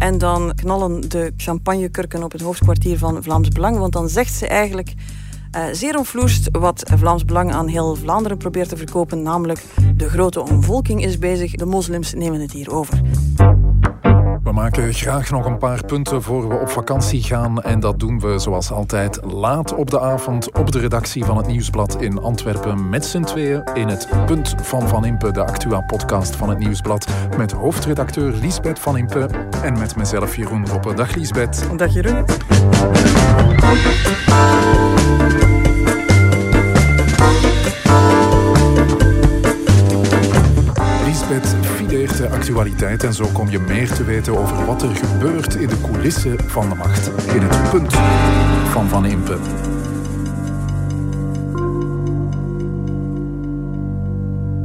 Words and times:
En 0.00 0.18
dan 0.18 0.52
knallen 0.54 1.08
de 1.08 1.32
champagnekurken 1.36 2.22
op 2.22 2.32
het 2.32 2.40
hoofdkwartier 2.40 2.98
van 2.98 3.22
Vlaams 3.22 3.48
Belang. 3.48 3.78
Want 3.78 3.92
dan 3.92 4.08
zegt 4.08 4.34
ze 4.34 4.46
eigenlijk 4.46 4.94
uh, 5.56 5.64
zeer 5.72 5.98
onvloerst 5.98 6.48
wat 6.52 6.90
Vlaams 6.96 7.24
Belang 7.24 7.52
aan 7.52 7.68
heel 7.68 7.94
Vlaanderen 7.96 8.38
probeert 8.38 8.68
te 8.68 8.76
verkopen. 8.76 9.22
Namelijk, 9.22 9.64
de 9.96 10.08
grote 10.08 10.40
omvolking 10.40 11.04
is 11.04 11.18
bezig, 11.18 11.52
de 11.52 11.66
moslims 11.66 12.14
nemen 12.14 12.40
het 12.40 12.52
hier 12.52 12.74
over. 12.74 13.00
We 14.50 14.56
maken 14.56 14.94
graag 14.94 15.30
nog 15.30 15.46
een 15.46 15.58
paar 15.58 15.84
punten 15.84 16.22
voor 16.22 16.48
we 16.48 16.54
op 16.54 16.68
vakantie 16.68 17.22
gaan. 17.22 17.62
En 17.62 17.80
dat 17.80 17.98
doen 17.98 18.20
we 18.20 18.38
zoals 18.38 18.70
altijd 18.70 19.20
laat 19.24 19.74
op 19.74 19.90
de 19.90 20.00
avond 20.00 20.52
op 20.52 20.72
de 20.72 20.78
redactie 20.78 21.24
van 21.24 21.36
het 21.36 21.46
Nieuwsblad 21.46 22.02
in 22.02 22.18
Antwerpen. 22.18 22.88
Met 22.88 23.04
z'n 23.04 23.22
tweeën 23.22 23.64
in 23.74 23.88
het 23.88 24.08
Punt 24.26 24.54
van 24.62 24.88
Van 24.88 25.04
Impe, 25.04 25.30
de 25.30 25.44
Actua-podcast 25.44 26.36
van 26.36 26.48
het 26.48 26.58
Nieuwsblad. 26.58 27.08
Met 27.36 27.52
hoofdredacteur 27.52 28.32
Liesbeth 28.32 28.78
Van 28.78 28.96
Impe 28.96 29.28
en 29.62 29.78
met 29.78 29.96
mezelf 29.96 30.36
Jeroen 30.36 30.68
Roppe. 30.68 30.94
Dag 30.94 31.14
Liesbeth. 31.14 31.68
Dag 31.76 31.94
Jeroen. 31.94 32.24
Lisbeth 41.04 41.59
de 42.08 42.28
actualiteit 42.28 43.04
en 43.04 43.14
zo 43.14 43.26
kom 43.32 43.48
je 43.48 43.58
meer 43.58 43.92
te 43.92 44.04
weten 44.04 44.38
over 44.38 44.66
wat 44.66 44.82
er 44.82 44.96
gebeurt 44.96 45.54
in 45.54 45.68
de 45.68 45.80
coulissen 45.80 46.50
van 46.50 46.68
de 46.68 46.74
macht. 46.74 47.06
In 47.06 47.40
het 47.42 47.70
punt 47.70 47.94
van 48.70 48.88
Van 48.88 49.06
Impe. 49.06 49.38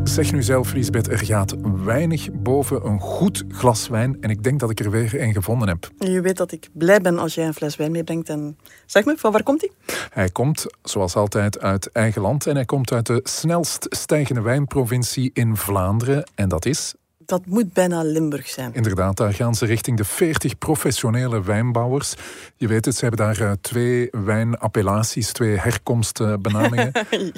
Zeg 0.03 0.31
nu 0.31 0.43
zelf, 0.43 0.73
Lisbeth, 0.73 1.07
er 1.07 1.25
gaat 1.25 1.55
weinig 1.83 2.31
boven 2.31 2.85
een 2.85 2.99
goed 2.99 3.43
glas 3.49 3.87
wijn. 3.87 4.17
En 4.21 4.29
ik 4.29 4.43
denk 4.43 4.59
dat 4.59 4.69
ik 4.69 4.79
er 4.79 4.91
weer 4.91 5.21
een 5.21 5.33
gevonden 5.33 5.67
heb. 5.67 5.89
Je 5.97 6.21
weet 6.21 6.37
dat 6.37 6.51
ik 6.51 6.69
blij 6.73 7.01
ben 7.01 7.19
als 7.19 7.35
jij 7.35 7.45
een 7.45 7.53
fles 7.53 7.75
wijn 7.75 7.91
meebrengt. 7.91 8.29
En 8.29 8.57
zeg 8.85 9.05
me, 9.05 9.17
van 9.17 9.31
waar 9.31 9.43
komt 9.43 9.61
hij? 9.61 9.71
Hij 10.09 10.29
komt, 10.29 10.65
zoals 10.83 11.15
altijd, 11.15 11.59
uit 11.59 11.91
eigen 11.91 12.21
land. 12.21 12.47
En 12.47 12.55
hij 12.55 12.65
komt 12.65 12.91
uit 12.91 13.05
de 13.05 13.19
snelst 13.23 13.85
stijgende 13.89 14.41
wijnprovincie 14.41 15.31
in 15.33 15.55
Vlaanderen. 15.55 16.23
En 16.35 16.49
dat 16.49 16.65
is 16.65 16.95
dat 17.25 17.45
moet 17.45 17.73
bijna 17.73 18.03
Limburg 18.03 18.47
zijn. 18.47 18.73
Inderdaad, 18.73 19.17
daar 19.17 19.33
gaan 19.33 19.55
ze 19.55 19.65
richting 19.65 19.97
de 19.97 20.03
40 20.03 20.57
professionele 20.57 21.43
wijnbouwers. 21.43 22.13
Je 22.55 22.67
weet 22.67 22.85
het, 22.85 22.95
ze 22.95 23.05
hebben 23.05 23.25
daar 23.25 23.41
uh, 23.41 23.51
twee 23.61 24.07
wijnappellaties, 24.11 25.31
twee 25.31 25.57
herkomstbenamingen. 25.57 26.91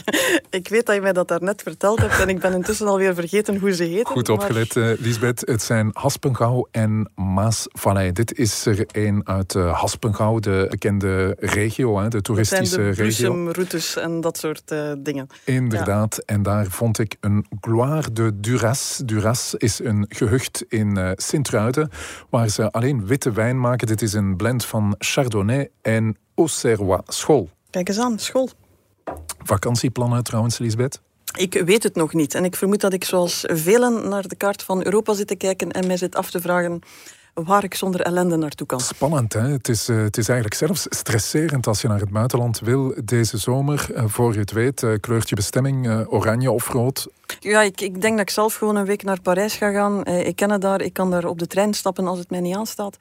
ik 0.50 0.68
weet 0.68 0.86
dat 0.86 0.96
je 0.96 1.02
mij 1.02 1.14
dat 1.14 1.28
daarnet 1.28 1.62
verteld 1.62 2.00
hebt 2.00 2.20
en 2.20 2.30
ik 2.30 2.40
ben 2.40 2.54
intussen 2.54 2.88
alweer 2.88 3.16
vergeten 3.16 3.58
hoe 3.58 3.74
ze 3.74 3.84
heten. 3.84 4.06
Goed 4.06 4.30
opgelet, 4.30 4.76
maar... 4.76 4.92
uh, 4.92 5.00
Lisbeth. 5.00 5.42
Het 5.46 5.62
zijn 5.62 5.90
Haspengouw 5.94 6.68
en 6.72 7.12
Maasvallei. 7.16 8.12
Dit 8.12 8.38
is 8.38 8.66
er 8.66 8.86
een 8.92 9.22
uit 9.28 9.54
uh, 9.54 9.80
Haspengouw, 9.80 10.40
de 10.40 10.68
bekende 10.70 11.36
regio, 11.40 12.00
hè, 12.00 12.08
de 12.08 12.22
toeristische 12.22 12.90
regio. 12.90 13.52
routes 13.52 13.98
en 13.98 14.22
dat 14.22 14.38
soort 14.38 14.74
dingen. 14.98 15.28
Inderdaad, 15.44 16.16
ja. 16.16 16.34
en 16.34 16.44
daar 16.44 16.66
vond 16.66 17.00
ik 17.00 17.16
een 17.20 17.46
Gloire 17.62 18.14
de 18.14 18.40
Duras. 18.40 19.02
Duras 19.06 19.56
is 19.58 19.77
een 19.80 20.06
gehucht 20.09 20.66
in 20.67 20.97
uh, 20.97 21.11
Sint-Truiden, 21.16 21.89
waar 22.30 22.50
ze 22.50 22.72
alleen 22.72 23.06
witte 23.06 23.31
wijn 23.31 23.59
maken. 23.59 23.88
Dit 23.88 24.02
is 24.02 24.14
een 24.14 24.36
blend 24.36 24.66
van 24.66 24.95
Chardonnay 24.97 25.70
en 25.81 26.17
Auxerrois. 26.36 27.02
School. 27.08 27.50
Kijk 27.70 27.88
eens 27.88 28.00
aan, 28.00 28.20
school. 28.20 28.50
Vakantieplannen 29.44 30.23
trouwens, 30.23 30.58
Lisbeth? 30.58 31.02
Ik 31.38 31.53
weet 31.66 31.83
het 31.83 31.95
nog 31.95 32.14
niet. 32.14 32.33
En 32.33 32.44
ik 32.44 32.55
vermoed 32.55 32.81
dat 32.81 32.94
ik 32.94 33.03
zoals 33.03 33.44
velen 33.48 34.09
naar 34.09 34.28
de 34.28 34.36
kaart 34.36 34.64
van 34.64 34.86
Europa 34.86 35.14
zit 35.14 35.28
te 35.28 35.36
kijken 35.36 35.72
en 35.72 35.88
mij 35.88 35.98
zit 35.98 36.16
af 36.16 36.31
te 36.31 36.42
vragen 36.42 36.81
waar 37.44 37.64
ik 37.64 37.74
zonder 37.74 38.02
ellende 38.02 38.36
naartoe 38.36 38.68
kan. 38.68 38.80
Spannend, 38.80 39.34
hè? 39.34 39.48
Het 39.48 39.68
is, 39.70 39.90
uh, 39.90 40.04
het 40.04 40.18
is 40.18 40.30
eigenlijk 40.30 40.60
zelfs 40.60 40.86
stresserend 40.90 41.68
als 41.68 41.82
je 41.82 41.88
naar 41.88 42.00
het 42.00 42.10
buitenland 42.10 42.60
wil 42.60 42.94
deze 43.04 43.38
zomer. 43.38 43.88
Uh, 43.92 44.04
voor 44.08 44.34
je 44.34 44.40
het 44.40 44.52
weet, 44.52 44.82
uh, 44.82 44.94
kleurt 45.00 45.30
je 45.30 45.36
bestemming 45.36 46.06
oranje 46.10 46.52
of 46.52 46.67
rood. 46.67 47.08
Ja, 47.39 47.61
ik, 47.61 47.82
ik 47.82 48.02
denk 48.02 48.17
dat 48.17 48.28
ik 48.28 48.30
zelf 48.30 48.56
gewoon 48.56 48.76
een 48.76 48.86
week 48.86 49.04
naar 49.04 49.22
Parijs 49.22 49.56
ga 49.56 49.72
gaan. 49.72 50.06
ik 50.06 50.36
ken 50.36 50.52
het 50.52 50.61
daar, 50.61 50.82
ik 50.82 50.94
kan 50.94 51.11
daar 51.11 51.26
op 51.26 51.39
de 51.39 51.48
trein 51.48 51.73
stappen 51.73 52.08
als 52.08 52.20
het 52.20 52.30
mij 52.30 52.39
niet 52.39 52.56
aanstaat. 52.56 52.98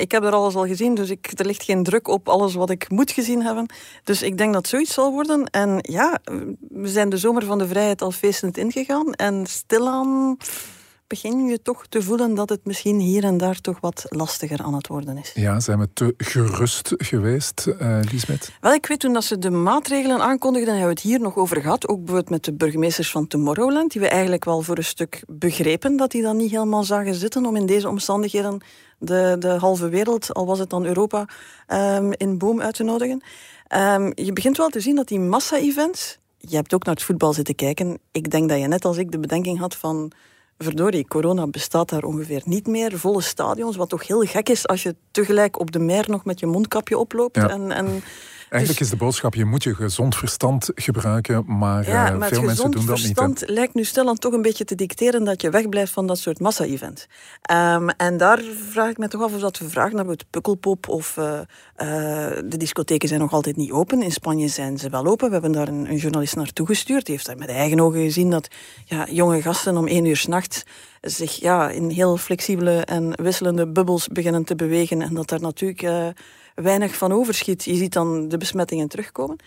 ik 0.00 0.12
heb 0.12 0.24
er 0.24 0.32
alles 0.32 0.54
al 0.54 0.66
gezien, 0.66 0.94
dus 0.94 1.10
ik, 1.10 1.32
er 1.34 1.46
ligt 1.46 1.62
geen 1.62 1.82
druk 1.82 2.08
op 2.08 2.28
alles 2.28 2.54
wat 2.54 2.70
ik 2.70 2.90
moet 2.90 3.10
gezien 3.10 3.42
hebben. 3.42 3.66
Dus 4.04 4.22
ik 4.22 4.38
denk 4.38 4.52
dat 4.52 4.68
zoiets 4.68 4.94
zal 4.94 5.12
worden. 5.12 5.44
En 5.44 5.78
ja, 5.82 6.18
we 6.68 6.88
zijn 6.88 7.08
de 7.08 7.16
zomer 7.16 7.44
van 7.44 7.58
de 7.58 7.68
vrijheid 7.68 8.02
al 8.02 8.10
feestend 8.10 8.56
ingegaan. 8.56 9.12
En 9.12 9.46
stilaan 9.46 10.36
begin 11.10 11.46
je 11.46 11.62
toch 11.62 11.86
te 11.86 12.02
voelen 12.02 12.34
dat 12.34 12.48
het 12.48 12.64
misschien 12.64 12.98
hier 13.00 13.24
en 13.24 13.36
daar 13.36 13.60
toch 13.60 13.80
wat 13.80 14.04
lastiger 14.08 14.62
aan 14.62 14.74
het 14.74 14.86
worden 14.86 15.18
is. 15.18 15.32
Ja, 15.34 15.60
zijn 15.60 15.78
we 15.78 15.88
te 15.92 16.14
gerust 16.16 16.94
geweest, 16.96 17.66
uh, 17.66 18.00
Lisbeth? 18.10 18.52
Wel, 18.60 18.72
ik 18.72 18.86
weet 18.86 19.00
toen 19.00 19.12
dat 19.12 19.24
ze 19.24 19.38
de 19.38 19.50
maatregelen 19.50 20.20
aankondigden, 20.20 20.68
hebben 20.68 20.88
we 20.88 20.94
het 20.94 21.02
hier 21.02 21.20
nog 21.20 21.36
over 21.36 21.60
gehad, 21.60 21.88
ook 21.88 21.96
bijvoorbeeld 21.96 22.30
met 22.30 22.44
de 22.44 22.52
burgemeesters 22.52 23.10
van 23.10 23.26
Tomorrowland, 23.26 23.92
die 23.92 24.00
we 24.00 24.08
eigenlijk 24.08 24.44
wel 24.44 24.62
voor 24.62 24.76
een 24.76 24.84
stuk 24.84 25.22
begrepen 25.26 25.96
dat 25.96 26.10
die 26.10 26.22
dan 26.22 26.36
niet 26.36 26.50
helemaal 26.50 26.84
zagen 26.84 27.14
zitten 27.14 27.46
om 27.46 27.56
in 27.56 27.66
deze 27.66 27.88
omstandigheden 27.88 28.60
de, 28.98 29.36
de 29.38 29.48
halve 29.48 29.88
wereld, 29.88 30.34
al 30.34 30.46
was 30.46 30.58
het 30.58 30.70
dan 30.70 30.84
Europa, 30.84 31.28
um, 31.68 32.12
in 32.12 32.38
boom 32.38 32.60
uit 32.60 32.74
te 32.74 32.82
nodigen. 32.82 33.22
Um, 33.74 34.12
je 34.14 34.32
begint 34.32 34.56
wel 34.56 34.68
te 34.68 34.80
zien 34.80 34.96
dat 34.96 35.08
die 35.08 35.20
massa-events, 35.20 36.18
je 36.38 36.56
hebt 36.56 36.74
ook 36.74 36.84
naar 36.84 36.94
het 36.94 37.04
voetbal 37.04 37.32
zitten 37.32 37.54
kijken, 37.54 37.98
ik 38.12 38.30
denk 38.30 38.48
dat 38.48 38.58
je 38.58 38.66
net 38.66 38.84
als 38.84 38.96
ik 38.96 39.10
de 39.10 39.18
bedenking 39.18 39.58
had 39.58 39.76
van 39.76 40.12
verdorie, 40.64 41.08
corona 41.08 41.46
bestaat 41.46 41.88
daar 41.88 42.02
ongeveer 42.02 42.42
niet 42.44 42.66
meer. 42.66 42.98
Volle 42.98 43.20
stadions, 43.20 43.76
wat 43.76 43.88
toch 43.88 44.06
heel 44.06 44.20
gek 44.20 44.48
is 44.48 44.66
als 44.66 44.82
je 44.82 44.96
tegelijk 45.10 45.60
op 45.60 45.70
de 45.70 45.78
mer 45.78 46.04
nog 46.08 46.24
met 46.24 46.40
je 46.40 46.46
mondkapje 46.46 46.98
oploopt. 46.98 47.36
En, 47.36 47.70
en 47.70 48.02
Eigenlijk 48.50 48.80
is 48.80 48.90
de 48.90 48.96
boodschap, 48.96 49.34
je 49.34 49.44
moet 49.44 49.62
je 49.62 49.74
gezond 49.74 50.16
verstand 50.16 50.70
gebruiken, 50.74 51.44
maar, 51.46 51.88
ja, 51.88 52.10
maar 52.10 52.28
veel 52.28 52.42
mensen 52.42 52.70
doen 52.70 52.86
dat 52.86 52.96
niet. 52.96 53.06
Het 53.06 53.16
verstand 53.18 53.48
lijkt 53.48 53.74
nu 53.74 53.84
stilaan 53.84 54.18
toch 54.18 54.32
een 54.32 54.42
beetje 54.42 54.64
te 54.64 54.74
dicteren 54.74 55.24
dat 55.24 55.42
je 55.42 55.50
wegblijft 55.50 55.92
van 55.92 56.06
dat 56.06 56.18
soort 56.18 56.40
massa-events. 56.40 57.06
Um, 57.50 57.88
en 57.88 58.16
daar 58.16 58.40
vraag 58.70 58.90
ik 58.90 58.98
me 58.98 59.08
toch 59.08 59.22
af 59.22 59.34
of 59.34 59.40
dat 59.40 59.58
we 59.58 59.68
vragen 59.68 59.96
naar 59.96 60.06
het 60.06 60.24
Pukkelpop 60.30 60.88
of 60.88 61.16
uh, 61.16 61.24
uh, 61.24 61.40
de 62.44 62.56
discotheken 62.56 63.08
zijn 63.08 63.20
nog 63.20 63.32
altijd 63.32 63.56
niet 63.56 63.70
open. 63.70 64.02
In 64.02 64.12
Spanje 64.12 64.48
zijn 64.48 64.78
ze 64.78 64.88
wel 64.88 65.06
open. 65.06 65.26
We 65.26 65.32
hebben 65.32 65.52
daar 65.52 65.68
een, 65.68 65.90
een 65.90 65.96
journalist 65.96 66.36
naartoe 66.36 66.66
gestuurd. 66.66 67.06
Die 67.06 67.14
heeft 67.14 67.26
daar 67.26 67.38
met 67.38 67.48
eigen 67.48 67.80
ogen 67.80 68.02
gezien 68.02 68.30
dat 68.30 68.48
ja, 68.84 69.06
jonge 69.10 69.42
gasten 69.42 69.76
om 69.76 69.86
één 69.86 70.04
uur 70.04 70.16
s'nachts 70.16 70.62
zich 71.00 71.40
ja, 71.40 71.70
in 71.70 71.90
heel 71.90 72.16
flexibele 72.16 72.84
en 72.84 73.12
wisselende 73.22 73.68
bubbels 73.68 74.08
beginnen 74.08 74.44
te 74.44 74.54
bewegen. 74.54 75.02
En 75.02 75.14
dat 75.14 75.28
daar 75.28 75.40
natuurlijk 75.40 76.14
weinig 76.54 76.96
van 76.96 77.12
overschiet. 77.12 77.64
Je 77.64 77.74
ziet 77.74 77.92
dan 77.92 78.28
de 78.28 78.36
besmettingen 78.36 78.88
terugkomen. 78.88 79.38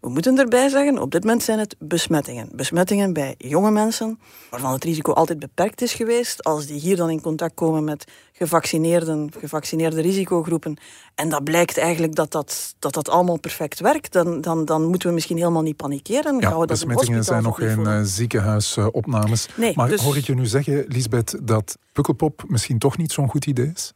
We 0.00 0.08
moeten 0.08 0.38
erbij 0.38 0.68
zeggen, 0.68 0.98
op 0.98 1.10
dit 1.10 1.24
moment 1.24 1.42
zijn 1.42 1.58
het 1.58 1.76
besmettingen. 1.78 2.48
Besmettingen 2.52 3.12
bij 3.12 3.34
jonge 3.38 3.70
mensen, 3.70 4.18
waarvan 4.50 4.72
het 4.72 4.84
risico 4.84 5.12
altijd 5.12 5.38
beperkt 5.38 5.82
is 5.82 5.92
geweest. 5.92 6.44
Als 6.44 6.66
die 6.66 6.80
hier 6.80 6.96
dan 6.96 7.10
in 7.10 7.20
contact 7.20 7.54
komen 7.54 7.84
met 7.84 8.04
gevaccineerden, 8.32 9.30
gevaccineerde 9.38 10.00
risicogroepen, 10.00 10.76
en 11.14 11.28
dat 11.28 11.44
blijkt 11.44 11.78
eigenlijk 11.78 12.14
dat 12.14 12.32
dat, 12.32 12.74
dat, 12.78 12.94
dat 12.94 13.08
allemaal 13.08 13.38
perfect 13.38 13.80
werkt, 13.80 14.12
dan, 14.12 14.40
dan, 14.40 14.64
dan 14.64 14.86
moeten 14.86 15.08
we 15.08 15.14
misschien 15.14 15.36
helemaal 15.36 15.62
niet 15.62 15.76
panikeren. 15.76 16.38
Ja, 16.38 16.58
we 16.58 16.66
besmettingen 16.66 17.24
zijn 17.24 17.42
nog 17.42 17.56
geen 17.56 17.80
uh, 17.80 18.00
ziekenhuisopnames. 18.02 19.48
Nee, 19.56 19.72
maar 19.76 19.88
dus... 19.88 20.02
hoor 20.02 20.16
ik 20.16 20.26
je 20.26 20.34
nu 20.34 20.46
zeggen, 20.46 20.84
Lisbeth, 20.88 21.38
dat 21.42 21.78
Pukkelpop 21.92 22.44
misschien 22.46 22.78
toch 22.78 22.96
niet 22.96 23.12
zo'n 23.12 23.28
goed 23.28 23.46
idee 23.46 23.70
is? 23.74 23.92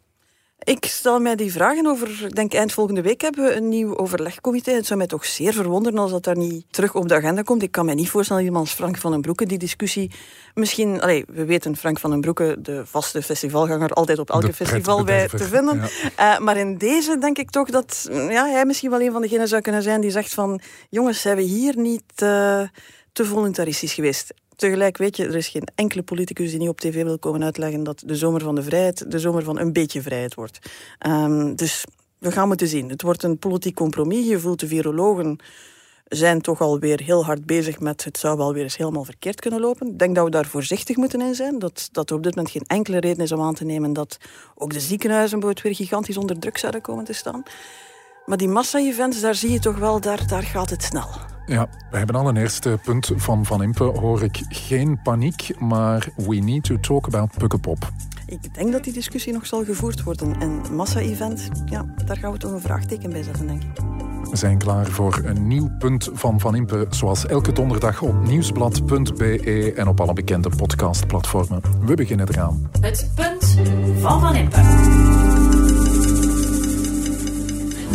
Ik 0.64 0.84
stel 0.84 1.20
mij 1.20 1.36
die 1.36 1.52
vragen 1.52 1.86
over, 1.86 2.24
ik 2.24 2.34
denk 2.34 2.54
eind 2.54 2.72
volgende 2.72 3.02
week 3.02 3.20
hebben 3.20 3.44
we 3.44 3.54
een 3.54 3.68
nieuw 3.68 3.96
overlegcomité. 3.96 4.70
Het 4.70 4.86
zou 4.86 4.98
mij 4.98 5.08
toch 5.08 5.24
zeer 5.24 5.52
verwonderen 5.52 5.98
als 5.98 6.10
dat 6.10 6.24
daar 6.24 6.36
niet 6.36 6.64
terug 6.70 6.94
op 6.94 7.08
de 7.08 7.14
agenda 7.14 7.42
komt. 7.42 7.62
Ik 7.62 7.70
kan 7.72 7.84
mij 7.84 7.94
niet 7.94 8.10
voorstellen 8.10 8.42
dat 8.42 8.50
iemand 8.50 8.68
als 8.68 8.76
Frank 8.76 8.96
van 8.96 9.10
den 9.10 9.20
Broeke 9.20 9.46
die 9.46 9.58
discussie 9.58 10.10
misschien... 10.54 10.98
We 11.26 11.44
weten 11.44 11.76
Frank 11.76 11.98
van 11.98 12.10
den 12.10 12.20
Broeke, 12.20 12.56
de 12.58 12.82
vaste 12.86 13.22
festivalganger, 13.22 13.90
altijd 13.90 14.18
op 14.18 14.30
elke 14.30 14.52
festival 14.52 15.04
bij 15.04 15.28
te 15.28 15.44
vinden. 15.44 15.82
Ja. 16.16 16.34
Uh, 16.34 16.44
maar 16.44 16.56
in 16.56 16.78
deze 16.78 17.18
denk 17.18 17.38
ik 17.38 17.50
toch 17.50 17.70
dat 17.70 18.08
ja, 18.10 18.46
hij 18.46 18.64
misschien 18.64 18.90
wel 18.90 19.00
een 19.00 19.12
van 19.12 19.22
degenen 19.22 19.48
zou 19.48 19.62
kunnen 19.62 19.82
zijn 19.82 20.00
die 20.00 20.10
zegt 20.10 20.34
van 20.34 20.60
jongens, 20.90 21.20
zijn 21.20 21.36
we 21.36 21.42
hier 21.42 21.78
niet 21.78 22.22
uh, 22.22 22.62
te 23.12 23.24
voluntaristisch 23.24 23.94
geweest? 23.94 24.34
Tegelijk 24.56 24.96
weet 24.96 25.16
je, 25.16 25.24
er 25.24 25.36
is 25.36 25.48
geen 25.48 25.68
enkele 25.74 26.02
politicus 26.02 26.50
die 26.50 26.58
niet 26.58 26.68
op 26.68 26.80
tv 26.80 27.02
wil 27.02 27.18
komen 27.18 27.44
uitleggen 27.44 27.84
dat 27.84 28.02
de 28.06 28.16
zomer 28.16 28.40
van 28.40 28.54
de 28.54 28.62
vrijheid 28.62 29.10
de 29.10 29.18
zomer 29.18 29.42
van 29.42 29.58
een 29.58 29.72
beetje 29.72 30.02
vrijheid 30.02 30.34
wordt. 30.34 30.58
Um, 31.06 31.56
dus 31.56 31.84
we 32.18 32.32
gaan 32.32 32.48
moeten 32.48 32.68
zien. 32.68 32.88
Het 32.88 33.02
wordt 33.02 33.22
een 33.22 33.38
politiek 33.38 33.74
compromis. 33.74 34.26
Je 34.26 34.38
voelt 34.38 34.60
de 34.60 34.66
virologen 34.66 35.38
zijn 36.04 36.40
toch 36.40 36.60
alweer 36.60 37.00
heel 37.02 37.24
hard 37.24 37.46
bezig 37.46 37.80
met 37.80 38.04
het 38.04 38.18
zou 38.18 38.36
wel 38.36 38.52
weer 38.52 38.62
eens 38.62 38.76
helemaal 38.76 39.04
verkeerd 39.04 39.40
kunnen 39.40 39.60
lopen. 39.60 39.86
Ik 39.86 39.98
denk 39.98 40.14
dat 40.14 40.24
we 40.24 40.30
daar 40.30 40.46
voorzichtig 40.46 40.96
moeten 40.96 41.20
in 41.20 41.34
zijn. 41.34 41.58
Dat, 41.58 41.88
dat 41.92 42.10
er 42.10 42.16
op 42.16 42.22
dit 42.22 42.34
moment 42.34 42.54
geen 42.54 42.66
enkele 42.66 43.00
reden 43.00 43.24
is 43.24 43.32
om 43.32 43.40
aan 43.40 43.54
te 43.54 43.64
nemen 43.64 43.92
dat 43.92 44.16
ook 44.54 44.72
de 44.72 44.80
ziekenhuizen 44.80 45.40
weer 45.40 45.74
gigantisch 45.74 46.16
onder 46.16 46.38
druk 46.38 46.58
zouden 46.58 46.80
komen 46.80 47.04
te 47.04 47.12
staan. 47.12 47.42
Maar 48.26 48.36
die 48.36 48.48
massa-events, 48.48 49.20
daar 49.20 49.34
zie 49.34 49.50
je 49.50 49.58
toch 49.58 49.78
wel, 49.78 50.00
daar, 50.00 50.26
daar 50.26 50.42
gaat 50.42 50.70
het 50.70 50.82
snel. 50.82 51.33
Ja, 51.46 51.68
we 51.90 51.96
hebben 51.96 52.16
al 52.16 52.28
een 52.28 52.36
eerste 52.36 52.78
punt 52.82 53.12
van 53.16 53.44
Van 53.44 53.62
Impe, 53.62 53.84
hoor 53.84 54.22
ik 54.22 54.42
geen 54.48 55.02
paniek, 55.02 55.60
maar 55.60 56.08
we 56.16 56.34
need 56.34 56.64
to 56.64 56.80
talk 56.80 57.06
about 57.06 57.30
Pukkelpop. 57.38 57.90
Ik 58.26 58.54
denk 58.54 58.72
dat 58.72 58.84
die 58.84 58.92
discussie 58.92 59.32
nog 59.32 59.46
zal 59.46 59.64
gevoerd 59.64 60.02
worden. 60.02 60.40
En 60.40 60.74
massa-event, 60.74 61.48
ja, 61.66 61.84
daar 62.06 62.16
gaan 62.16 62.32
we 62.32 62.38
toch 62.38 62.52
een 62.52 62.60
vraagteken 62.60 63.10
bij 63.10 63.22
zetten, 63.22 63.46
denk 63.46 63.62
ik. 63.62 63.70
We 64.30 64.36
zijn 64.36 64.58
klaar 64.58 64.86
voor 64.86 65.20
een 65.24 65.46
nieuw 65.46 65.70
punt 65.78 66.10
van 66.12 66.40
Van 66.40 66.54
Impe, 66.54 66.86
zoals 66.90 67.26
elke 67.26 67.52
donderdag 67.52 68.02
op 68.02 68.26
nieuwsblad.be 68.26 69.72
en 69.76 69.88
op 69.88 70.00
alle 70.00 70.12
bekende 70.12 70.48
podcastplatformen. 70.56 71.60
We 71.80 71.94
beginnen 71.94 72.28
eraan. 72.28 72.70
Het 72.80 73.10
punt 73.14 73.56
van 74.00 74.20
Van 74.20 74.34
Impe. 74.34 75.43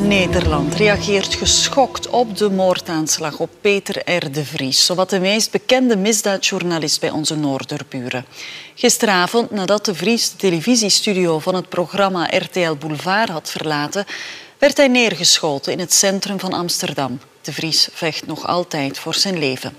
Nederland 0.01 0.75
reageert 0.75 1.35
geschokt 1.35 2.09
op 2.09 2.37
de 2.37 2.49
moordaanslag 2.49 3.39
op 3.39 3.49
Peter 3.61 4.15
R. 4.15 4.31
de 4.31 4.45
Vries, 4.45 4.85
zowat 4.85 5.09
de 5.09 5.19
meest 5.19 5.51
bekende 5.51 5.97
misdaadjournalist 5.97 6.99
bij 6.99 7.09
onze 7.09 7.35
Noorderburen. 7.35 8.25
Gisteravond, 8.75 9.51
nadat 9.51 9.85
de 9.85 9.95
Vries 9.95 10.31
de 10.31 10.37
televisiestudio 10.37 11.39
van 11.39 11.55
het 11.55 11.69
programma 11.69 12.29
RTL 12.37 12.73
Boulevard 12.79 13.29
had 13.29 13.49
verlaten, 13.49 14.05
werd 14.57 14.77
hij 14.77 14.87
neergeschoten 14.87 15.71
in 15.71 15.79
het 15.79 15.93
centrum 15.93 16.39
van 16.39 16.53
Amsterdam. 16.53 17.19
De 17.41 17.53
Vries 17.53 17.87
vecht 17.93 18.27
nog 18.27 18.47
altijd 18.47 18.99
voor 18.99 19.15
zijn 19.15 19.39
leven. 19.39 19.73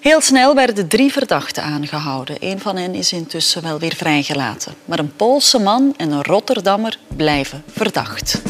Heel 0.00 0.20
snel 0.20 0.54
werden 0.54 0.88
drie 0.88 1.12
verdachten 1.12 1.62
aangehouden. 1.62 2.36
Een 2.40 2.60
van 2.60 2.76
hen 2.76 2.94
is 2.94 3.12
intussen 3.12 3.62
wel 3.62 3.78
weer 3.78 3.94
vrijgelaten. 3.96 4.74
Maar 4.84 4.98
een 4.98 5.16
Poolse 5.16 5.58
man 5.58 5.94
en 5.96 6.10
een 6.10 6.24
Rotterdammer 6.24 6.98
blijven 7.16 7.64
verdacht. 7.72 8.42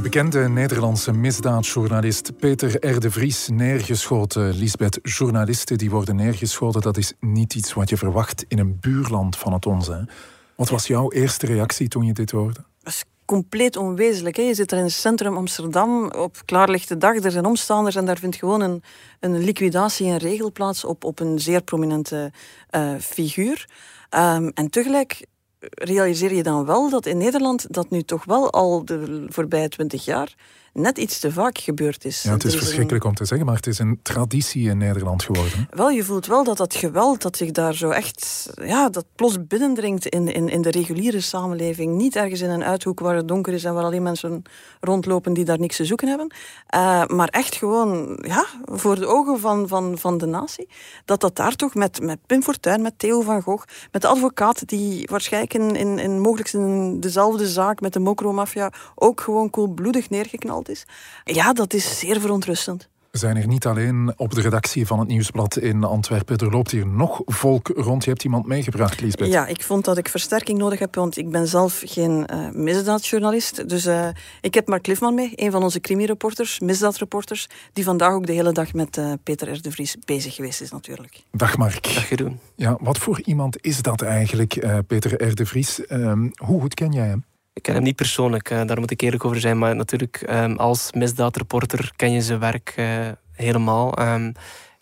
De 0.00 0.08
bekende 0.08 0.48
Nederlandse 0.48 1.12
misdaadjournalist 1.12 2.36
Peter 2.38 2.86
R. 2.94 3.00
de 3.00 3.10
Vries 3.10 3.48
neergeschoten. 3.48 4.50
Lisbeth, 4.50 4.98
journalisten 5.02 5.78
die 5.78 5.90
worden 5.90 6.16
neergeschoten, 6.16 6.80
dat 6.80 6.96
is 6.96 7.12
niet 7.18 7.54
iets 7.54 7.72
wat 7.72 7.88
je 7.88 7.96
verwacht 7.96 8.44
in 8.48 8.58
een 8.58 8.78
buurland 8.80 9.36
van 9.36 9.52
het 9.52 9.66
onze. 9.66 10.08
Wat 10.56 10.68
was 10.68 10.86
jouw 10.86 11.10
eerste 11.10 11.46
reactie 11.46 11.88
toen 11.88 12.04
je 12.04 12.12
dit 12.12 12.30
hoorde? 12.30 12.64
Dat 12.82 12.92
is 12.92 13.04
compleet 13.24 13.76
onwezenlijk. 13.76 14.36
Hè? 14.36 14.42
Je 14.42 14.54
zit 14.54 14.72
er 14.72 14.78
in 14.78 14.84
het 14.84 14.92
centrum 14.92 15.36
Amsterdam 15.36 16.10
op 16.10 16.36
klaarlichte 16.44 16.98
dag. 16.98 17.16
Er 17.16 17.30
zijn 17.30 17.46
omstanders 17.46 17.96
en 17.96 18.04
daar 18.04 18.18
vindt 18.18 18.36
gewoon 18.36 18.60
een, 18.60 18.82
een 19.20 19.38
liquidatie 19.38 20.06
en 20.06 20.16
regel 20.16 20.52
plaats 20.52 20.84
op, 20.84 21.04
op 21.04 21.20
een 21.20 21.38
zeer 21.38 21.62
prominente 21.62 22.32
uh, 22.70 22.94
figuur. 22.98 23.68
Um, 24.14 24.50
en 24.54 24.70
tegelijk 24.70 25.26
realiseer 25.68 26.34
je 26.34 26.42
dan 26.42 26.64
wel 26.64 26.90
dat 26.90 27.06
in 27.06 27.18
Nederland 27.18 27.74
dat 27.74 27.90
nu 27.90 28.02
toch 28.02 28.24
wel 28.24 28.50
al 28.50 28.84
de 28.84 29.24
voorbije 29.28 29.68
twintig 29.68 30.04
jaar 30.04 30.34
net 30.72 30.98
iets 30.98 31.18
te 31.18 31.32
vaak 31.32 31.58
gebeurd 31.58 32.04
is. 32.04 32.22
Ja, 32.22 32.32
het 32.32 32.44
is, 32.44 32.56
verschrikkelijk 32.56 33.04
om 33.04 33.14
te 33.14 33.24
zeggen, 33.24 33.46
maar 33.46 33.56
het 33.56 33.66
is 33.66 33.78
een 33.78 34.00
traditie 34.02 34.68
in 34.68 34.78
Nederland 34.78 35.22
geworden. 35.22 35.68
Wel, 35.70 35.90
je 35.90 36.04
voelt 36.04 36.26
wel 36.26 36.44
dat 36.44 36.56
dat 36.56 36.74
geweld 36.74 37.22
dat 37.22 37.36
zich 37.36 37.50
daar 37.50 37.74
zo 37.74 37.90
echt, 37.90 38.50
ja, 38.62 38.88
dat 38.88 39.04
plots 39.14 39.46
binnendringt 39.46 40.06
in, 40.06 40.28
in, 40.28 40.48
in 40.48 40.62
de 40.62 40.70
reguliere 40.70 41.20
samenleving. 41.20 41.96
Niet 41.96 42.16
ergens 42.16 42.40
in 42.40 42.50
een 42.50 42.64
uithoek 42.64 43.00
waar 43.00 43.16
het 43.16 43.28
donker 43.28 43.52
is 43.52 43.64
en 43.64 43.74
waar 43.74 43.84
alleen 43.84 44.02
mensen 44.02 44.42
rondlopen 44.80 45.32
die 45.32 45.44
daar 45.44 45.58
niks 45.58 45.76
te 45.76 45.84
zoeken 45.84 46.08
hebben. 46.08 46.34
Uh, 46.74 47.04
maar 47.06 47.28
echt 47.28 47.54
gewoon, 47.54 48.18
ja, 48.26 48.46
voor 48.64 48.94
de 48.94 49.06
ogen 49.06 49.40
van, 49.40 49.68
van, 49.68 49.98
van 49.98 50.18
de 50.18 50.26
natie. 50.26 50.68
Dat 51.04 51.20
dat 51.20 51.36
daar 51.36 51.56
toch 51.56 51.74
met, 51.74 52.00
met 52.00 52.18
Pim 52.26 52.42
Fortuyn, 52.42 52.82
met 52.82 52.98
Theo 52.98 53.20
van 53.20 53.42
Gogh, 53.42 53.64
met 53.92 54.02
de 54.02 54.08
advocaat 54.08 54.68
die 54.68 55.08
waarschijnlijk 55.10 55.54
in, 55.54 55.76
in, 55.76 55.98
in 55.98 56.20
mogelijk 56.20 56.52
in 56.52 57.00
dezelfde 57.00 57.48
zaak 57.48 57.80
met 57.80 57.92
de 57.92 58.00
Mokro-mafia 58.00 58.72
ook 58.94 59.20
gewoon 59.20 59.50
koelbloedig 59.50 60.10
neergeknald 60.10 60.59
is. 60.68 60.84
Ja, 61.24 61.52
dat 61.52 61.74
is 61.74 61.98
zeer 61.98 62.20
verontrustend. 62.20 62.88
We 63.10 63.18
zijn 63.18 63.36
hier 63.36 63.46
niet 63.46 63.66
alleen 63.66 64.12
op 64.16 64.34
de 64.34 64.40
redactie 64.40 64.86
van 64.86 64.98
het 64.98 65.08
Nieuwsblad 65.08 65.56
in 65.56 65.84
Antwerpen. 65.84 66.38
Er 66.38 66.50
loopt 66.50 66.70
hier 66.70 66.86
nog 66.86 67.22
volk 67.24 67.68
rond. 67.68 68.04
Je 68.04 68.10
hebt 68.10 68.24
iemand 68.24 68.46
meegebracht, 68.46 69.00
Lisbeth. 69.00 69.32
Ja, 69.32 69.46
ik 69.46 69.62
vond 69.62 69.84
dat 69.84 69.98
ik 69.98 70.08
versterking 70.08 70.58
nodig 70.58 70.78
heb, 70.78 70.94
want 70.94 71.16
ik 71.16 71.30
ben 71.30 71.48
zelf 71.48 71.82
geen 71.84 72.26
uh, 72.32 72.50
misdaadjournalist. 72.50 73.68
Dus 73.68 73.86
uh, 73.86 74.08
ik 74.40 74.54
heb 74.54 74.68
Mark 74.68 74.82
Cliffman 74.82 75.14
mee, 75.14 75.32
een 75.34 75.50
van 75.50 75.62
onze 75.62 75.80
crimireporters, 75.80 76.60
misdaadreporters, 76.60 77.46
die 77.72 77.84
vandaag 77.84 78.12
ook 78.12 78.26
de 78.26 78.32
hele 78.32 78.52
dag 78.52 78.72
met 78.72 78.96
uh, 78.96 79.12
Peter 79.22 79.52
R. 79.52 79.62
de 79.62 79.70
Vries 79.70 79.96
bezig 80.04 80.34
geweest 80.34 80.60
is 80.60 80.70
natuurlijk. 80.70 81.22
Dag 81.32 81.56
Mark. 81.56 81.94
Dag 81.94 82.08
Jeroen. 82.08 82.40
Ja, 82.54 82.78
wat 82.80 82.98
voor 82.98 83.20
iemand 83.24 83.64
is 83.64 83.82
dat 83.82 84.02
eigenlijk, 84.02 84.82
Peter 84.86 85.28
R. 85.28 85.34
de 85.34 85.46
Vries? 85.46 85.86
Ehm, 85.86 86.28
hoe 86.34 86.60
goed 86.60 86.74
ken 86.74 86.92
jij 86.92 87.06
hem? 87.06 87.24
Ik 87.52 87.62
ken 87.62 87.74
hem 87.74 87.82
niet 87.82 87.96
persoonlijk, 87.96 88.50
uh, 88.50 88.64
daar 88.66 88.80
moet 88.80 88.90
ik 88.90 89.00
eerlijk 89.00 89.24
over 89.24 89.40
zijn. 89.40 89.58
Maar 89.58 89.76
natuurlijk, 89.76 90.26
um, 90.30 90.56
als 90.56 90.92
misdaadreporter 90.92 91.92
ken 91.96 92.12
je 92.12 92.22
zijn 92.22 92.38
werk 92.38 92.74
uh, 92.76 93.08
helemaal. 93.32 93.98
Um, 94.00 94.28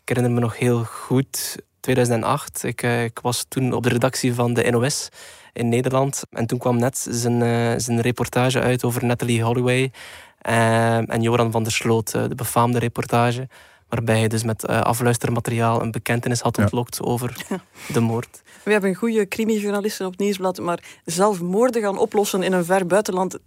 ik 0.01 0.09
herinner 0.09 0.33
me 0.33 0.41
nog 0.41 0.59
heel 0.59 0.85
goed, 0.85 1.57
2008. 1.81 2.63
Ik, 2.63 2.83
uh, 2.83 3.05
ik, 3.05 3.19
was 3.23 3.45
toen 3.49 3.73
op 3.73 3.83
de 3.83 3.89
redactie 3.89 4.35
van 4.35 4.55
de 4.55 4.71
NOS 4.71 5.09
in 5.53 5.69
Nederland. 5.69 6.23
En 6.31 6.47
toen 6.47 6.59
kwam 6.59 6.79
net 6.79 7.07
zijn, 7.11 7.81
zijn 7.81 8.01
reportage 8.01 8.61
uit 8.61 8.85
over 8.85 9.05
Natalie 9.05 9.43
Holloway 9.43 9.93
en 10.39 11.23
Joran 11.23 11.51
van 11.51 11.63
der 11.63 11.73
Sloot, 11.73 12.11
de 12.11 12.35
befaamde 12.35 12.79
reportage 12.79 13.49
waarbij 13.89 14.19
hij 14.19 14.29
dus 14.29 14.43
met 14.43 14.69
uh, 14.69 14.81
afluistermateriaal 14.81 15.83
een 15.83 15.91
bekentenis 15.91 16.41
had 16.41 16.59
ontlokt 16.59 17.03
over 17.03 17.47
de 17.93 18.01
moord. 18.01 18.43
We 18.63 18.73
hebben 18.73 18.95
goede 18.95 19.29
crimijournalisten 19.29 20.07
op 20.07 20.19
Nieuwsblad, 20.19 20.59
maar 20.59 20.83
zelf 21.05 21.41
moorden 21.41 21.83
gaan 21.83 21.99
oplossen 21.99 22.43
in 22.43 22.53
een 22.53 22.65
ver 22.65 22.87
buitenland, 22.87 23.39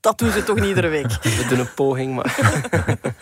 dat 0.00 0.18
doen 0.18 0.30
ze 0.30 0.44
toch 0.44 0.56
niet 0.56 0.64
iedere 0.64 0.88
week. 0.88 1.22
We 1.22 1.46
doen 1.48 1.58
een 1.58 1.74
poging, 1.74 2.14
maar... 2.14 2.38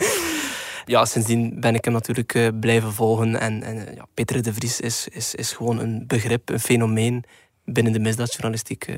ja, 0.86 1.04
sindsdien 1.04 1.60
ben 1.60 1.74
ik 1.74 1.84
hem 1.84 1.94
natuurlijk 1.94 2.34
uh, 2.34 2.48
blijven 2.60 2.92
volgen. 2.92 3.40
En, 3.40 3.62
en 3.62 3.76
uh, 3.76 3.94
ja, 3.94 4.06
Peter 4.14 4.42
de 4.42 4.54
Vries 4.54 4.80
is, 4.80 5.08
is, 5.08 5.34
is 5.34 5.52
gewoon 5.52 5.78
een 5.78 6.04
begrip, 6.06 6.48
een 6.48 6.60
fenomeen 6.60 7.24
binnen 7.64 7.92
de 7.92 8.00
misdaadjournalistiek. 8.00 8.88
Uh, 8.88 8.96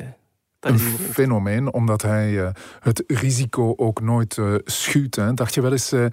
een 0.61 0.79
fenomeen, 1.13 1.73
omdat 1.73 2.03
hij 2.03 2.31
uh, 2.31 2.49
het 2.81 3.05
risico 3.07 3.75
ook 3.77 4.01
nooit 4.01 4.37
uh, 4.37 4.55
schuwt. 4.65 5.15
Hè. 5.15 5.35
Dacht 5.35 5.55
je 5.55 5.61
wel 5.61 5.73
eens, 5.73 5.93
uh, 5.93 6.07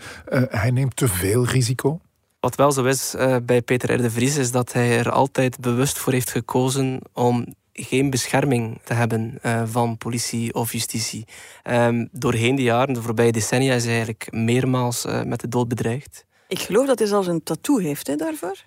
hij 0.50 0.72
neemt 0.72 0.95
te 0.95 1.07
veel 1.07 1.45
risico? 1.45 2.00
Wat 2.40 2.56
wel 2.56 2.72
zo 2.72 2.84
is 2.84 3.16
bij 3.44 3.62
Peter 3.62 3.94
R. 3.94 4.01
de 4.01 4.12
Vries, 4.12 4.38
is 4.38 4.51
dat 4.51 4.74
hij 4.74 4.98
er 4.98 5.12
altijd 5.12 5.60
bewust 5.60 5.98
voor 5.98 6.13
heeft 6.13 6.30
gekozen 6.30 7.00
om 7.13 7.56
geen 7.74 8.10
bescherming 8.10 8.81
te 8.84 8.94
hebben 8.94 9.40
van 9.66 9.98
politie 9.98 10.54
of 10.54 10.72
justitie. 10.72 11.25
Um, 11.63 12.10
doorheen 12.12 12.56
de 12.56 12.62
jaren, 12.62 12.94
de 12.94 13.01
voorbije 13.01 13.31
decennia, 13.31 13.74
is 13.74 13.84
hij 13.84 13.94
eigenlijk 13.94 14.28
meermaals 14.31 15.06
met 15.25 15.40
de 15.40 15.48
dood 15.48 15.68
bedreigd. 15.68 16.25
Ik 16.48 16.60
geloof 16.60 16.88
dat 16.88 17.00
hij 17.00 17.07
zelfs 17.07 17.28
een 17.28 17.44
tattoo 17.44 17.78
heeft 17.78 18.07
hè, 18.07 18.16
daarvoor 18.16 18.57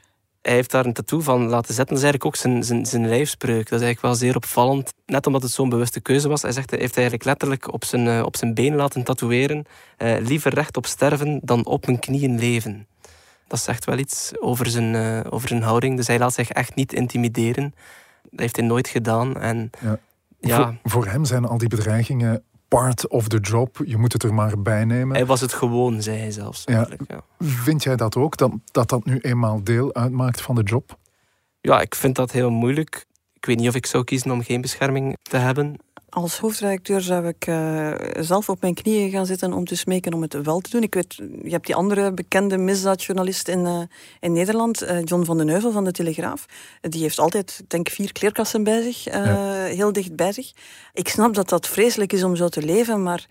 hij 0.46 0.54
heeft 0.54 0.70
daar 0.70 0.86
een 0.86 0.92
tattoo 0.92 1.20
van 1.20 1.48
laten 1.48 1.74
zetten. 1.74 1.94
Dat 1.94 2.04
is 2.04 2.10
eigenlijk 2.10 2.24
ook 2.24 2.36
zijn, 2.36 2.64
zijn, 2.64 2.86
zijn 2.86 3.08
lijfspreuk. 3.08 3.68
Dat 3.68 3.80
is 3.80 3.84
eigenlijk 3.84 4.00
wel 4.00 4.14
zeer 4.14 4.36
opvallend. 4.36 4.92
Net 5.06 5.26
omdat 5.26 5.42
het 5.42 5.50
zo'n 5.50 5.68
bewuste 5.68 6.00
keuze 6.00 6.28
was. 6.28 6.42
Hij 6.42 6.52
zegt, 6.52 6.70
hij 6.70 6.78
heeft 6.78 6.94
eigenlijk 6.96 7.24
letterlijk 7.24 7.72
op 7.72 7.84
zijn, 7.84 8.06
uh, 8.06 8.22
op 8.24 8.36
zijn 8.36 8.54
been 8.54 8.74
laten 8.74 9.02
tatoeëren. 9.02 9.64
Uh, 9.98 10.16
liever 10.20 10.54
recht 10.54 10.76
op 10.76 10.86
sterven 10.86 11.40
dan 11.42 11.66
op 11.66 11.86
mijn 11.86 11.98
knieën 11.98 12.38
leven. 12.38 12.86
Dat 13.46 13.60
zegt 13.60 13.84
wel 13.84 13.98
iets 13.98 14.32
over 14.40 14.66
zijn, 14.66 14.94
uh, 14.94 15.20
over 15.30 15.48
zijn 15.48 15.62
houding. 15.62 15.96
Dus 15.96 16.06
hij 16.06 16.18
laat 16.18 16.34
zich 16.34 16.50
echt 16.50 16.74
niet 16.74 16.92
intimideren. 16.92 17.74
Dat 18.22 18.40
heeft 18.40 18.56
hij 18.56 18.64
nooit 18.64 18.88
gedaan. 18.88 19.40
En, 19.40 19.70
ja. 19.80 19.98
ja. 20.40 20.64
Voor, 20.64 20.76
voor 20.82 21.06
hem 21.06 21.24
zijn 21.24 21.44
al 21.44 21.58
die 21.58 21.68
bedreigingen 21.68 22.42
part 22.68 23.08
of 23.08 23.28
the 23.28 23.38
job. 23.38 23.80
Je 23.84 23.96
moet 23.96 24.12
het 24.12 24.22
er 24.22 24.34
maar 24.34 24.62
bij 24.62 24.84
nemen. 24.84 25.16
Hij 25.16 25.26
was 25.26 25.40
het 25.40 25.52
gewoon, 25.52 26.02
zei 26.02 26.18
hij 26.18 26.30
zelfs. 26.30 26.62
Ja. 26.64 26.88
ja. 27.08 27.20
Vind 27.38 27.82
jij 27.82 27.96
dat 27.96 28.16
ook, 28.16 28.36
dat, 28.36 28.52
dat 28.64 28.88
dat 28.88 29.04
nu 29.04 29.18
eenmaal 29.18 29.64
deel 29.64 29.94
uitmaakt 29.94 30.40
van 30.40 30.54
de 30.54 30.62
job? 30.62 30.98
Ja, 31.60 31.80
ik 31.80 31.94
vind 31.94 32.16
dat 32.16 32.32
heel 32.32 32.50
moeilijk. 32.50 33.06
Ik 33.32 33.46
weet 33.46 33.56
niet 33.56 33.68
of 33.68 33.74
ik 33.74 33.86
zou 33.86 34.04
kiezen 34.04 34.30
om 34.30 34.42
geen 34.42 34.60
bescherming 34.60 35.16
te 35.22 35.36
hebben 35.36 35.76
als 36.22 36.38
hoofdredacteur 36.38 37.00
zou 37.00 37.26
ik 37.26 37.46
uh, 37.46 37.92
zelf 38.20 38.48
op 38.48 38.60
mijn 38.60 38.74
knieën 38.74 39.10
gaan 39.10 39.26
zitten 39.26 39.52
om 39.52 39.64
te 39.64 39.76
smeken 39.76 40.14
om 40.14 40.22
het 40.22 40.42
wel 40.42 40.60
te 40.60 40.70
doen. 40.70 40.82
Ik 40.82 40.94
weet, 40.94 41.14
je 41.42 41.50
hebt 41.50 41.66
die 41.66 41.74
andere 41.74 42.12
bekende 42.12 42.58
misdaadjournalist 42.58 43.48
in, 43.48 43.58
uh, 43.58 43.80
in 44.20 44.32
Nederland, 44.32 44.82
uh, 44.82 45.02
John 45.04 45.24
van 45.24 45.38
den 45.38 45.48
Heuvel 45.48 45.72
van 45.72 45.84
de 45.84 45.92
Telegraaf. 45.92 46.46
die 46.80 47.02
heeft 47.02 47.18
altijd, 47.18 47.62
denk 47.68 47.88
ik, 47.88 47.94
vier 47.94 48.12
kleerkassen 48.12 48.64
bij 48.64 48.82
zich, 48.82 49.04
ja. 49.04 49.62
heel 49.64 49.92
dicht 49.92 50.16
bij 50.16 50.32
zich. 50.32 50.52
Ik 50.92 51.08
snap 51.08 51.34
dat 51.34 51.48
dat 51.48 51.66
vreselijk 51.66 52.12
is 52.12 52.22
om 52.22 52.36
zo 52.36 52.48
te 52.48 52.62
leven, 52.62 53.02
maar 53.02 53.26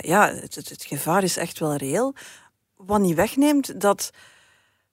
ja, 0.00 0.32
het, 0.34 0.54
het, 0.54 0.68
het 0.68 0.84
gevaar 0.84 1.22
is 1.22 1.36
echt 1.36 1.58
wel 1.58 1.76
reëel. 1.76 2.14
Wat 2.76 3.00
niet 3.00 3.16
wegneemt 3.16 3.80
dat 3.80 4.10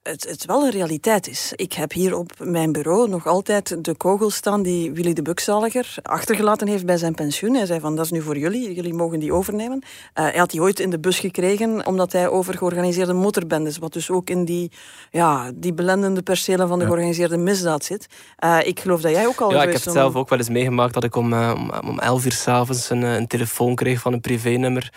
het, 0.06 0.28
het 0.28 0.44
wel 0.44 0.64
een 0.64 0.70
realiteit 0.70 1.28
is. 1.28 1.52
Ik 1.56 1.72
heb 1.72 1.92
hier 1.92 2.16
op 2.16 2.32
mijn 2.38 2.72
bureau 2.72 3.08
nog 3.08 3.26
altijd 3.26 3.84
de 3.84 3.94
kogel 3.96 4.30
staan 4.30 4.62
die 4.62 4.92
Willy 4.92 5.12
de 5.12 5.22
Bukzaliger 5.22 5.94
achtergelaten 6.02 6.68
heeft 6.68 6.86
bij 6.86 6.96
zijn 6.96 7.14
pensioen. 7.14 7.54
Hij 7.54 7.66
zei 7.66 7.80
van 7.80 7.96
dat 7.96 8.04
is 8.04 8.10
nu 8.10 8.22
voor 8.22 8.38
jullie, 8.38 8.74
jullie 8.74 8.94
mogen 8.94 9.18
die 9.18 9.32
overnemen. 9.32 9.82
Uh, 9.82 9.88
hij 10.12 10.38
had 10.38 10.50
die 10.50 10.60
ooit 10.60 10.80
in 10.80 10.90
de 10.90 10.98
bus 10.98 11.18
gekregen 11.18 11.86
omdat 11.86 12.12
hij 12.12 12.28
over 12.28 12.58
georganiseerde 12.58 13.12
motorbendes, 13.12 13.78
wat 13.78 13.92
dus 13.92 14.10
ook 14.10 14.30
in 14.30 14.44
die, 14.44 14.70
ja, 15.10 15.50
die 15.54 15.72
belendende 15.72 16.22
percelen 16.22 16.68
van 16.68 16.78
de 16.78 16.84
georganiseerde 16.84 17.36
misdaad 17.36 17.84
zit. 17.84 18.06
Uh, 18.44 18.58
ik 18.62 18.80
geloof 18.80 19.00
dat 19.00 19.10
jij 19.10 19.26
ook 19.26 19.40
al... 19.40 19.50
Ja, 19.50 19.62
ik 19.62 19.72
heb 19.72 19.84
het 19.84 19.92
zelf 19.92 20.14
ook 20.14 20.28
wel 20.28 20.38
eens 20.38 20.48
meegemaakt 20.48 20.94
dat 20.94 21.04
ik 21.04 21.16
om, 21.16 21.32
uh, 21.32 21.52
om, 21.56 21.88
om 21.88 21.98
elf 21.98 22.24
uur 22.24 22.32
s'avonds 22.32 22.90
een, 22.90 23.02
een 23.02 23.26
telefoon 23.26 23.74
kreeg 23.74 24.00
van 24.00 24.12
een 24.12 24.20
privénummer 24.20 24.92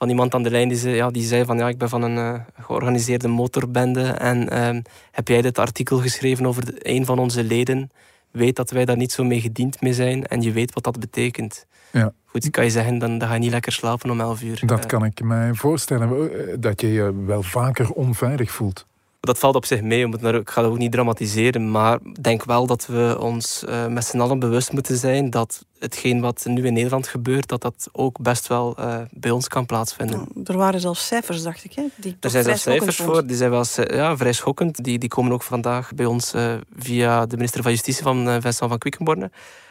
van 0.00 0.08
iemand 0.08 0.34
aan 0.34 0.42
de 0.42 0.50
lijn 0.50 0.68
die 0.68 0.78
zei, 0.78 0.94
ja, 0.94 1.10
die 1.10 1.22
zei 1.22 1.44
van 1.44 1.58
ja, 1.58 1.68
ik 1.68 1.78
ben 1.78 1.88
van 1.88 2.02
een 2.02 2.16
uh, 2.16 2.40
georganiseerde 2.60 3.28
motorbende 3.28 4.02
en 4.02 4.52
uh, 4.52 4.82
heb 5.10 5.28
jij 5.28 5.42
dit 5.42 5.58
artikel 5.58 5.98
geschreven 5.98 6.46
over 6.46 6.64
de, 6.64 6.74
een 6.78 7.04
van 7.04 7.18
onze 7.18 7.44
leden 7.44 7.90
weet 8.30 8.56
dat 8.56 8.70
wij 8.70 8.84
daar 8.84 8.96
niet 8.96 9.12
zo 9.12 9.24
mee 9.24 9.40
gediend 9.40 9.80
mee 9.80 9.92
zijn 9.92 10.26
en 10.26 10.42
je 10.42 10.52
weet 10.52 10.72
wat 10.72 10.84
dat 10.84 11.00
betekent. 11.00 11.66
Ja. 11.90 12.12
Goed, 12.24 12.50
kan 12.50 12.64
je 12.64 12.70
zeggen, 12.70 12.98
dan, 12.98 13.18
dan 13.18 13.28
ga 13.28 13.34
je 13.34 13.40
niet 13.40 13.50
lekker 13.50 13.72
slapen 13.72 14.10
om 14.10 14.20
11 14.20 14.42
uur. 14.42 14.62
Dat 14.66 14.80
Eh, 14.80 14.86
kan 14.86 15.04
ik 15.04 15.22
mij 15.22 15.54
voorstellen, 15.54 16.10
eh, 16.10 16.54
dat 16.58 16.80
je 16.80 16.92
je 16.92 17.24
wel 17.24 17.42
vaker 17.42 17.90
onveilig 17.90 18.50
voelt. 18.50 18.86
Dat 19.20 19.38
valt 19.38 19.54
op 19.54 19.64
zich 19.64 19.82
mee, 19.82 20.02
we 20.02 20.08
moeten 20.08 20.32
daar- 20.32 20.40
ik 20.40 20.50
ga 20.50 20.62
dat 20.62 20.70
ook 20.70 20.78
niet 20.78 20.92
dramatiseren, 20.92 21.70
maar 21.70 21.98
ik 22.02 22.22
denk 22.22 22.44
wel 22.44 22.66
dat 22.66 22.86
we 22.86 23.16
ons 23.20 23.64
eh, 23.64 23.86
met 23.86 24.04
z'n 24.04 24.20
allen 24.20 24.38
bewust 24.38 24.72
moeten 24.72 24.96
zijn 24.96 25.30
dat 25.30 25.64
hetgeen 25.78 26.20
wat 26.20 26.44
nu 26.44 26.66
in 26.66 26.72
Nederland 26.72 27.08
gebeurt, 27.08 27.48
dat 27.48 27.60
dat 27.62 27.88
ook 27.92 28.20
best 28.20 28.46
wel 28.46 28.76
eh, 28.76 29.00
bij 29.10 29.30
ons 29.30 29.48
kan 29.48 29.66
plaatsvinden. 29.66 30.26
Er 30.44 30.56
waren 30.56 30.80
zelfs 30.80 31.06
cijfers, 31.06 31.42
dacht 31.42 31.64
ik. 31.64 31.72
Hè, 31.72 31.82
die 31.96 32.16
Er 32.20 32.30
zijn 32.30 32.44
zelfs 32.44 32.62
cijfers 32.62 32.96
voor, 32.96 33.26
die 33.26 33.36
zijn 33.36 33.50
wel 33.50 33.64
eh, 33.76 33.96
ja, 33.96 34.16
vrij 34.16 34.32
schokkend. 34.32 34.84
Die, 34.84 34.98
die 34.98 35.08
komen 35.08 35.32
ook 35.32 35.42
vandaag 35.42 35.94
bij 35.94 36.06
ons 36.06 36.34
via 36.76 37.26
de 37.26 37.36
minister 37.36 37.62
van 37.62 37.70
Justitie 37.70 38.02
van 38.02 38.24
Vincent 38.42 38.68
van 38.70 38.78
Quickenborne. 38.78 39.30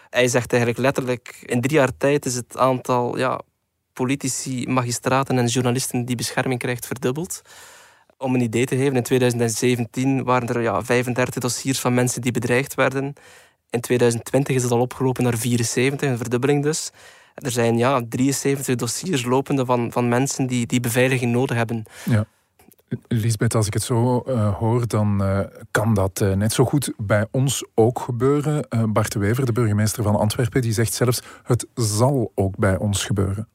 Hij 0.09 0.27
zegt 0.27 0.51
eigenlijk 0.51 0.81
letterlijk, 0.81 1.43
in 1.45 1.61
drie 1.61 1.77
jaar 1.77 1.91
tijd 1.97 2.25
is 2.25 2.35
het 2.35 2.57
aantal 2.57 3.17
ja, 3.17 3.41
politici, 3.93 4.67
magistraten 4.67 5.37
en 5.37 5.45
journalisten 5.45 6.05
die 6.05 6.15
bescherming 6.15 6.59
krijgt 6.59 6.85
verdubbeld. 6.85 7.41
Om 8.21 8.35
een 8.35 8.41
idee 8.41 8.65
te 8.65 8.75
geven, 8.75 8.95
in 8.95 9.03
2017 9.03 10.23
waren 10.23 10.47
er 10.47 10.61
ja, 10.61 10.83
35 10.83 11.41
dossiers 11.41 11.79
van 11.79 11.93
mensen 11.93 12.21
die 12.21 12.31
bedreigd 12.31 12.75
werden. 12.75 13.13
In 13.69 13.81
2020 13.81 14.55
is 14.55 14.63
het 14.63 14.71
al 14.71 14.79
opgelopen 14.79 15.23
naar 15.23 15.37
74, 15.37 16.09
een 16.09 16.17
verdubbeling 16.17 16.63
dus. 16.63 16.91
Er 17.35 17.51
zijn 17.51 17.77
ja, 17.77 18.01
73 18.09 18.75
dossiers 18.75 19.23
lopende 19.23 19.65
van, 19.65 19.91
van 19.91 20.07
mensen 20.07 20.47
die, 20.47 20.65
die 20.65 20.79
beveiliging 20.79 21.31
nodig 21.31 21.57
hebben. 21.57 21.83
Lisbeth, 23.07 23.55
als 23.55 23.67
ik 23.67 23.73
het 23.73 23.83
zo 23.83 24.19
eh, 24.19 24.55
hoor, 24.57 24.87
dan 24.87 25.23
eh, 25.23 25.39
kan 25.71 25.93
dat 25.93 26.21
eh, 26.21 26.33
net 26.33 26.53
zo 26.53 26.65
goed 26.65 26.93
bij 26.97 27.27
ons 27.31 27.65
ook 27.75 27.99
gebeuren. 27.99 28.67
Bart 28.93 29.13
Wever, 29.13 29.45
de 29.45 29.51
burgemeester 29.51 30.03
van 30.03 30.15
Antwerpen, 30.15 30.61
die 30.61 30.73
zegt 30.73 30.93
zelfs: 30.93 31.21
het 31.43 31.67
zal 31.73 32.31
ook 32.35 32.57
bij 32.57 32.77
ons 32.77 33.05
gebeuren. 33.05 33.47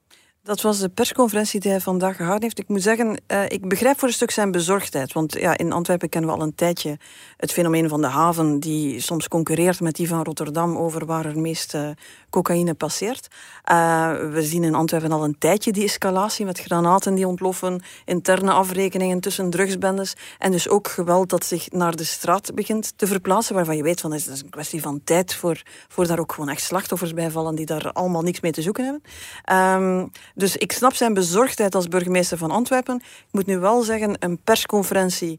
Dat 0.44 0.60
was 0.60 0.78
de 0.78 0.88
persconferentie 0.88 1.60
die 1.60 1.70
hij 1.70 1.80
vandaag 1.80 2.16
gehouden 2.16 2.42
heeft. 2.42 2.58
Ik 2.58 2.68
moet 2.68 2.82
zeggen, 2.82 3.20
eh, 3.26 3.48
ik 3.48 3.68
begrijp 3.68 3.98
voor 3.98 4.08
een 4.08 4.14
stuk 4.14 4.30
zijn 4.30 4.50
bezorgdheid. 4.50 5.12
Want 5.12 5.32
ja, 5.38 5.56
in 5.56 5.72
Antwerpen 5.72 6.08
kennen 6.08 6.30
we 6.30 6.36
al 6.36 6.42
een 6.42 6.54
tijdje 6.54 6.98
het 7.36 7.52
fenomeen 7.52 7.88
van 7.88 8.00
de 8.00 8.06
haven, 8.06 8.60
die 8.60 9.00
soms 9.00 9.28
concurreert 9.28 9.80
met 9.80 9.94
die 9.94 10.08
van 10.08 10.22
Rotterdam 10.22 10.76
over 10.76 11.06
waar 11.06 11.24
er 11.24 11.38
meest 11.38 11.74
eh, 11.74 11.88
cocaïne 12.30 12.74
passeert. 12.74 13.28
Eh, 13.62 14.12
we 14.30 14.42
zien 14.42 14.64
in 14.64 14.74
Antwerpen 14.74 15.12
al 15.12 15.24
een 15.24 15.38
tijdje 15.38 15.72
die 15.72 15.84
escalatie 15.84 16.44
met 16.44 16.60
granaten 16.60 17.14
die 17.14 17.28
ontploffen, 17.28 17.82
interne 18.04 18.52
afrekeningen 18.52 19.20
tussen 19.20 19.50
drugsbendes 19.50 20.14
en 20.38 20.50
dus 20.50 20.68
ook 20.68 20.88
geweld 20.88 21.28
dat 21.30 21.44
zich 21.44 21.70
naar 21.70 21.96
de 21.96 22.04
straat 22.04 22.54
begint 22.54 22.92
te 22.96 23.06
verplaatsen, 23.06 23.54
waarvan 23.54 23.76
je 23.76 23.82
weet 23.82 24.00
van 24.00 24.12
het 24.12 24.26
is 24.26 24.42
een 24.42 24.50
kwestie 24.50 24.82
van 24.82 25.00
tijd 25.04 25.34
voor, 25.34 25.62
voor 25.88 26.06
daar 26.06 26.18
ook 26.18 26.32
gewoon 26.32 26.50
echt 26.50 26.62
slachtoffers 26.62 27.14
bij 27.14 27.30
vallen 27.30 27.54
die 27.54 27.66
daar 27.66 27.92
allemaal 27.92 28.22
niks 28.22 28.40
mee 28.40 28.52
te 28.52 28.62
zoeken 28.62 28.84
hebben. 28.84 29.02
Ehm, 29.44 30.06
dus 30.34 30.56
ik 30.56 30.72
snap 30.72 30.94
zijn 30.94 31.14
bezorgdheid 31.14 31.74
als 31.74 31.88
burgemeester 31.88 32.38
van 32.38 32.50
Antwerpen. 32.50 32.96
Ik 32.96 33.28
moet 33.30 33.46
nu 33.46 33.58
wel 33.58 33.82
zeggen, 33.82 34.16
een 34.18 34.38
persconferentie 34.44 35.38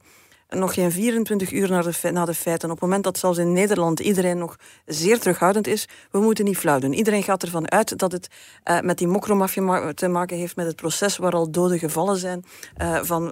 nog 0.50 0.74
geen 0.74 0.92
24 0.92 1.52
uur 1.52 1.70
na 1.70 1.82
de, 1.82 2.12
na 2.12 2.26
de 2.26 2.34
feiten. 2.34 2.70
Op 2.70 2.76
het 2.76 2.84
moment 2.84 3.04
dat 3.04 3.18
zelfs 3.18 3.38
in 3.38 3.54
Nederland 3.54 4.00
iedereen 4.00 4.38
nog 4.38 4.56
zeer 4.86 5.20
terughoudend 5.20 5.68
is, 5.68 5.88
we 6.12 6.20
moeten 6.20 6.46
niet 6.46 6.58
flauw 6.58 6.80
doen. 6.80 6.94
Iedereen 6.94 7.24
gaat 7.24 7.44
ervan 7.44 7.72
uit 7.72 7.98
dat 8.00 8.12
het 8.12 8.28
eh, 8.64 8.80
met 8.80 8.98
die 8.98 9.08
mokromafia 9.08 9.62
ma- 9.62 9.94
te 9.94 10.08
maken 10.08 10.38
heeft 10.38 10.56
met 10.56 10.66
het 10.66 10.76
proces 10.76 11.18
waar 11.18 11.32
al 11.32 11.52
doden 11.52 11.80
gevallen 11.80 12.18
zijn. 12.18 12.46
eh, 12.78 13.00
van 13.02 13.26
eh, 13.26 13.32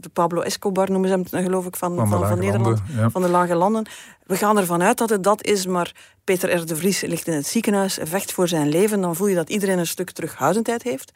de 0.00 0.08
Pablo 0.12 0.40
Escobar 0.40 0.90
noemen 0.90 1.08
ze 1.08 1.14
hem, 1.36 1.44
geloof 1.44 1.66
ik, 1.66 1.76
van, 1.76 1.96
Van 1.96 2.08
van, 2.08 2.38
Nederland 2.38 2.64
Landen, 2.78 2.96
ja. 2.96 3.10
van 3.10 3.22
de 3.22 3.28
lage 3.28 3.54
landen. 3.54 3.86
We 4.26 4.36
gaan 4.36 4.58
ervan 4.58 4.82
uit 4.82 4.98
dat 4.98 5.10
het 5.10 5.22
dat 5.24 5.44
is, 5.44 5.66
maar 5.66 5.94
Peter 6.24 6.54
R. 6.56 6.66
de 6.66 6.76
Vries 6.76 7.00
ligt 7.00 7.26
in 7.26 7.32
het 7.34 7.46
ziekenhuis, 7.46 7.98
vecht 8.02 8.32
voor 8.32 8.48
zijn 8.48 8.68
leven. 8.68 9.00
Dan 9.00 9.16
voel 9.16 9.26
je 9.26 9.34
dat 9.34 9.50
iedereen 9.50 9.78
een 9.78 9.86
stuk 9.86 10.10
terughoudendheid 10.10 10.82
heeft. 10.82 11.12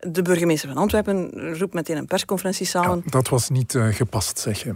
De 0.00 0.22
burgemeester 0.22 0.68
van 0.68 0.78
Antwerpen 0.78 1.30
roept 1.58 1.74
meteen 1.74 1.96
een 1.96 2.06
persconferentie 2.06 2.66
samen. 2.66 3.02
Ja, 3.04 3.10
dat 3.10 3.28
was 3.28 3.48
niet 3.48 3.74
eh, 3.74 3.86
gepast, 3.86 4.38
zeg 4.38 4.62
je. 4.62 4.74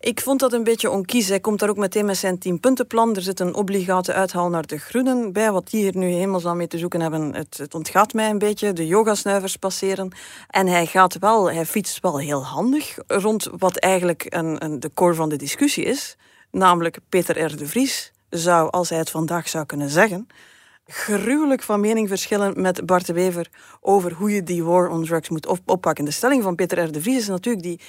Ik 0.00 0.20
vond 0.20 0.40
dat 0.40 0.52
een 0.52 0.64
beetje 0.64 0.90
onkies. 0.90 1.28
Hij 1.28 1.40
komt 1.40 1.58
daar 1.58 1.68
ook 1.68 1.76
meteen 1.76 2.04
met 2.04 2.16
zijn 2.16 2.38
tienpuntenplan. 2.38 3.16
Er 3.16 3.22
zit 3.22 3.40
een 3.40 3.54
obligate 3.54 4.12
uithaal 4.12 4.48
naar 4.48 4.66
de 4.66 4.78
groenen 4.78 5.32
bij. 5.32 5.52
Wat 5.52 5.70
die 5.70 5.82
hier 5.82 5.96
nu 5.96 6.06
helemaal 6.06 6.54
mee 6.54 6.66
te 6.66 6.78
zoeken 6.78 7.00
hebben, 7.00 7.34
het, 7.34 7.56
het 7.56 7.74
ontgaat 7.74 8.12
mij 8.12 8.30
een 8.30 8.38
beetje. 8.38 8.72
De 8.72 8.86
yogasnuivers 8.86 9.56
passeren. 9.56 10.12
En 10.50 10.66
hij 10.66 10.86
gaat 10.86 11.18
wel, 11.18 11.52
hij 11.52 11.66
fietst 11.66 12.00
wel 12.00 12.18
heel 12.18 12.44
handig 12.44 12.98
rond 13.06 13.48
wat 13.58 13.76
eigenlijk 13.76 14.26
een, 14.28 14.64
een, 14.64 14.80
de 14.80 14.90
core 14.94 15.14
van 15.14 15.28
de 15.28 15.36
discussie 15.36 15.84
is. 15.84 16.16
Namelijk 16.50 16.98
Peter 17.08 17.40
R. 17.40 17.56
de 17.56 17.66
Vries 17.66 18.12
zou, 18.30 18.70
als 18.70 18.88
hij 18.88 18.98
het 18.98 19.10
vandaag 19.10 19.48
zou 19.48 19.66
kunnen 19.66 19.90
zeggen, 19.90 20.26
gruwelijk 20.86 21.62
van 21.62 21.80
mening 21.80 22.08
verschillen 22.08 22.60
met 22.60 22.86
Bart 22.86 23.06
de 23.06 23.12
Wever 23.12 23.48
over 23.80 24.12
hoe 24.12 24.30
je 24.34 24.42
die 24.42 24.64
war 24.64 24.88
on 24.88 25.04
drugs 25.04 25.28
moet 25.28 25.46
op- 25.46 25.60
oppakken. 25.70 26.04
De 26.04 26.10
stelling 26.10 26.42
van 26.42 26.54
Peter 26.54 26.84
R. 26.84 26.92
de 26.92 27.02
Vries 27.02 27.16
is 27.16 27.28
natuurlijk 27.28 27.64
die, 27.64 27.80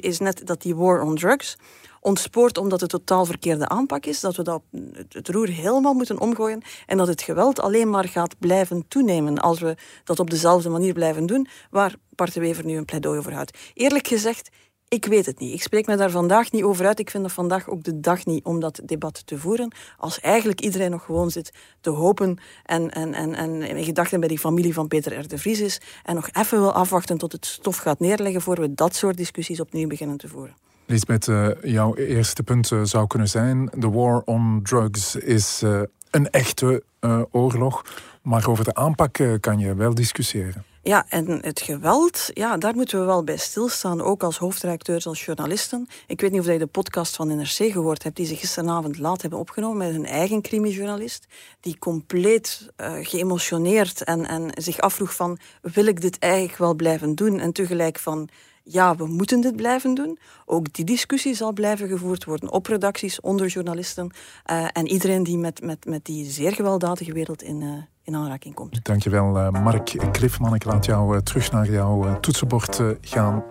is 0.00 0.18
net 0.18 0.46
dat 0.46 0.62
die 0.62 0.76
war 0.76 1.02
on 1.02 1.16
drugs 1.16 1.56
ontspoort 2.00 2.58
omdat 2.58 2.80
het 2.80 2.90
totaal 2.90 3.24
verkeerde 3.24 3.68
aanpak 3.68 4.06
is, 4.06 4.20
dat 4.20 4.36
we 4.36 4.42
dat, 4.42 4.62
het- 5.08 5.28
roer 5.28 5.48
helemaal 5.48 5.94
moeten 5.94 6.20
omgooien 6.20 6.62
en 6.86 6.96
dat 6.96 7.06
het 7.06 7.22
geweld 7.22 7.60
alleen 7.60 7.90
maar 7.90 8.08
gaat 8.08 8.38
blijven 8.38 8.84
toenemen 8.88 9.38
als 9.38 9.60
we 9.60 9.76
dat 10.04 10.20
op 10.20 10.30
dezelfde 10.30 10.68
manier 10.68 10.92
blijven 10.92 11.26
doen, 11.26 11.46
waar 11.70 11.94
Bart 12.14 12.34
de 12.34 12.40
Wever 12.40 12.64
nu 12.64 12.76
een 12.76 12.84
pleidooi 12.84 13.22
voor 13.22 13.32
houdt. 13.32 13.58
Eerlijk 13.74 14.06
gezegd, 14.06 14.50
ik 14.92 15.04
weet 15.04 15.26
het 15.26 15.38
niet. 15.38 15.52
Ik 15.52 15.62
spreek 15.62 15.86
me 15.86 15.96
daar 15.96 16.10
vandaag 16.10 16.52
niet 16.52 16.62
over 16.62 16.86
uit. 16.86 16.98
Ik 16.98 17.10
vind 17.10 17.22
dat 17.22 17.32
vandaag 17.32 17.68
ook 17.68 17.82
de 17.82 18.00
dag 18.00 18.24
niet 18.24 18.44
om 18.44 18.60
dat 18.60 18.80
debat 18.84 19.26
te 19.26 19.38
voeren. 19.38 19.74
Als 19.98 20.20
eigenlijk 20.20 20.60
iedereen 20.60 20.90
nog 20.90 21.04
gewoon 21.04 21.30
zit 21.30 21.52
te 21.80 21.90
hopen 21.90 22.38
en, 22.64 22.90
en, 22.90 23.14
en, 23.14 23.34
en 23.34 23.62
in 23.62 23.84
gedachten 23.84 24.20
bij 24.20 24.28
die 24.28 24.38
familie 24.38 24.74
van 24.74 24.88
Peter 24.88 25.18
R. 25.18 25.28
de 25.28 25.38
Vries 25.38 25.60
is 25.60 25.80
en 26.04 26.14
nog 26.14 26.28
even 26.32 26.58
wil 26.58 26.72
afwachten 26.72 27.18
tot 27.18 27.32
het 27.32 27.46
stof 27.46 27.76
gaat 27.76 28.00
neerleggen 28.00 28.40
voor 28.40 28.60
we 28.60 28.74
dat 28.74 28.94
soort 28.94 29.16
discussies 29.16 29.60
opnieuw 29.60 29.88
beginnen 29.88 30.16
te 30.16 30.28
voeren. 30.28 30.56
Lisbeth, 30.86 31.28
eh, 31.28 31.48
jouw 31.62 31.94
eerste 31.94 32.42
punt 32.42 32.72
eh, 32.72 32.82
zou 32.82 33.06
kunnen 33.06 33.28
zijn: 33.28 33.70
de 33.76 33.90
war 33.90 34.22
on 34.24 34.60
drugs 34.62 35.16
is 35.16 35.62
eh, 35.62 35.80
een 36.10 36.30
echte 36.30 36.82
oorlog. 37.30 37.84
Maar 38.22 38.48
over 38.48 38.64
de 38.64 38.74
aanpak 38.74 39.18
kan 39.40 39.58
je 39.58 39.74
wel 39.74 39.94
discussiëren. 39.94 40.64
Ja, 40.84 41.06
en 41.08 41.44
het 41.44 41.60
geweld, 41.60 42.30
ja, 42.34 42.56
daar 42.56 42.74
moeten 42.74 42.98
we 43.00 43.04
wel 43.04 43.24
bij 43.24 43.36
stilstaan, 43.36 44.00
ook 44.00 44.22
als 44.22 44.38
hoofdredacteurs, 44.38 45.06
als 45.06 45.24
journalisten. 45.24 45.88
Ik 46.06 46.20
weet 46.20 46.30
niet 46.30 46.40
of 46.40 46.46
je 46.46 46.58
de 46.58 46.66
podcast 46.66 47.16
van 47.16 47.36
NRC 47.36 47.72
gehoord 47.72 48.02
hebt, 48.02 48.16
die 48.16 48.26
ze 48.26 48.36
gisteravond 48.36 48.98
laat 48.98 49.20
hebben 49.20 49.38
opgenomen 49.38 49.76
met 49.76 49.90
hun 49.90 50.06
eigen 50.06 50.42
crimijournalist, 50.42 51.26
die 51.60 51.78
compleet 51.78 52.70
eh, 52.76 52.92
geëmotioneerd 53.00 54.04
en, 54.04 54.26
en 54.26 54.50
zich 54.54 54.80
afvroeg 54.80 55.14
van, 55.14 55.38
wil 55.60 55.86
ik 55.86 56.00
dit 56.00 56.18
eigenlijk 56.18 56.58
wel 56.58 56.74
blijven 56.74 57.14
doen? 57.14 57.38
En 57.38 57.52
tegelijk 57.52 57.98
van, 57.98 58.28
ja, 58.64 58.96
we 58.96 59.06
moeten 59.06 59.40
dit 59.40 59.56
blijven 59.56 59.94
doen. 59.94 60.18
Ook 60.46 60.72
die 60.72 60.84
discussie 60.84 61.34
zal 61.34 61.52
blijven 61.52 61.88
gevoerd 61.88 62.24
worden 62.24 62.52
op 62.52 62.66
redacties, 62.66 63.20
onder 63.20 63.46
journalisten 63.46 64.10
eh, 64.44 64.64
en 64.72 64.86
iedereen 64.88 65.22
die 65.22 65.38
met, 65.38 65.62
met, 65.62 65.84
met 65.84 66.04
die 66.04 66.30
zeer 66.30 66.52
gewelddadige 66.52 67.12
wereld 67.12 67.42
in, 67.42 67.62
eh, 67.62 67.68
in 68.04 68.14
aanraking 68.16 68.54
komt. 68.54 68.84
Dankjewel, 68.84 69.38
eh 69.38 69.50
Mark 69.50 69.94
Cliffman. 70.12 70.54
Ik 70.54 70.64
laat 70.64 70.84
jou 70.84 71.16
eh, 71.16 71.22
terug 71.22 71.52
naar 71.52 71.70
jouw 71.70 72.04
eh, 72.06 72.14
toetsenbord 72.14 72.78
eh, 72.78 72.86
gaan. 73.00 73.44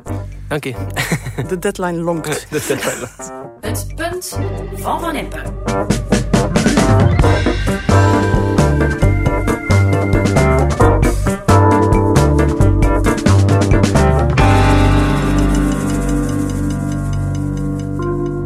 Dank 0.47 0.63
je. 0.63 0.73
De 1.47 1.59
deadline 1.59 1.97
longt. 1.97 2.27
Is 2.51 2.67
wel- 2.67 3.07
Het 3.61 3.87
punt 3.95 4.37
van 4.75 4.99
Van 4.99 5.15
Impe. 5.15 5.41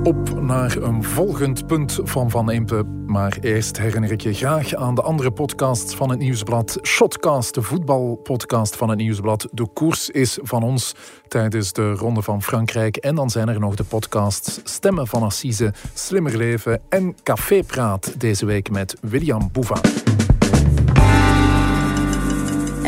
Op 0.06 0.42
naar 0.42 0.78
een 0.78 1.04
volgend 1.04 1.68
punt 1.68 2.00
van 2.04 2.30
Van 2.30 2.52
Impe. 2.52 2.84
Maar 3.06 3.38
eerst 3.42 3.78
herinner 3.78 4.12
ik 4.12 4.22
je 4.22 4.34
graag 4.34 4.74
aan 4.74 4.96
de 4.96 5.02
andere 5.02 5.32
podcasts 5.32 5.96
van 5.96 6.10
het 6.10 6.20
Nieuwsblad. 6.20 6.80
Shotcast, 6.82 7.54
de 7.54 7.62
voetbalpodcast 7.62 8.76
van 8.76 8.90
het 8.90 8.98
Nieuwsblad. 8.98 9.48
De 9.52 9.68
koers 9.74 10.10
is 10.10 10.40
van 10.42 10.64
ons 10.64 10.96
tijdens 11.28 11.74
de 11.74 11.92
Ronde 11.92 12.22
van 12.22 12.44
Frankrijk. 12.44 12.98
En 12.98 13.16
dan 13.16 13.30
zijn 13.30 13.50
er 13.50 13.60
nog 13.60 13.76
de 13.76 13.84
podcasts 13.84 14.60
Stemmen 14.64 15.08
van 15.08 15.24
Assise, 15.24 15.74
Slimmer 15.94 16.38
Leven 16.38 16.82
en 16.90 17.16
Café 17.24 17.64
Praat. 17.64 18.20
Deze 18.20 18.46
week 18.46 18.70
met 18.70 18.96
William 19.02 19.50
Boeva. 19.52 19.82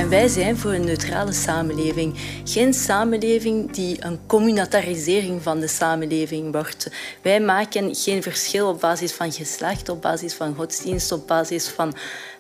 Wij 0.10 0.28
zijn 0.28 0.58
voor 0.58 0.72
een 0.72 0.86
neutrale 0.86 1.34
samenleving. 1.34 2.14
Geen 2.44 2.74
samenleving 2.74 3.72
die 3.72 3.98
een 4.00 4.20
communitarisering 4.28 5.44
van 5.44 5.60
de 5.60 5.68
samenleving 5.68 6.52
wordt. 6.52 6.92
Wij 7.22 7.40
maken 7.42 7.96
geen 7.96 8.24
verschil 8.24 8.70
op 8.70 8.80
basis 8.80 9.12
van 9.12 9.32
geslacht, 9.32 9.90
op 9.90 10.02
basis 10.02 10.34
van 10.34 10.56
godsdienst, 10.56 11.12
op 11.12 11.28
basis 11.28 11.68
van 11.68 11.96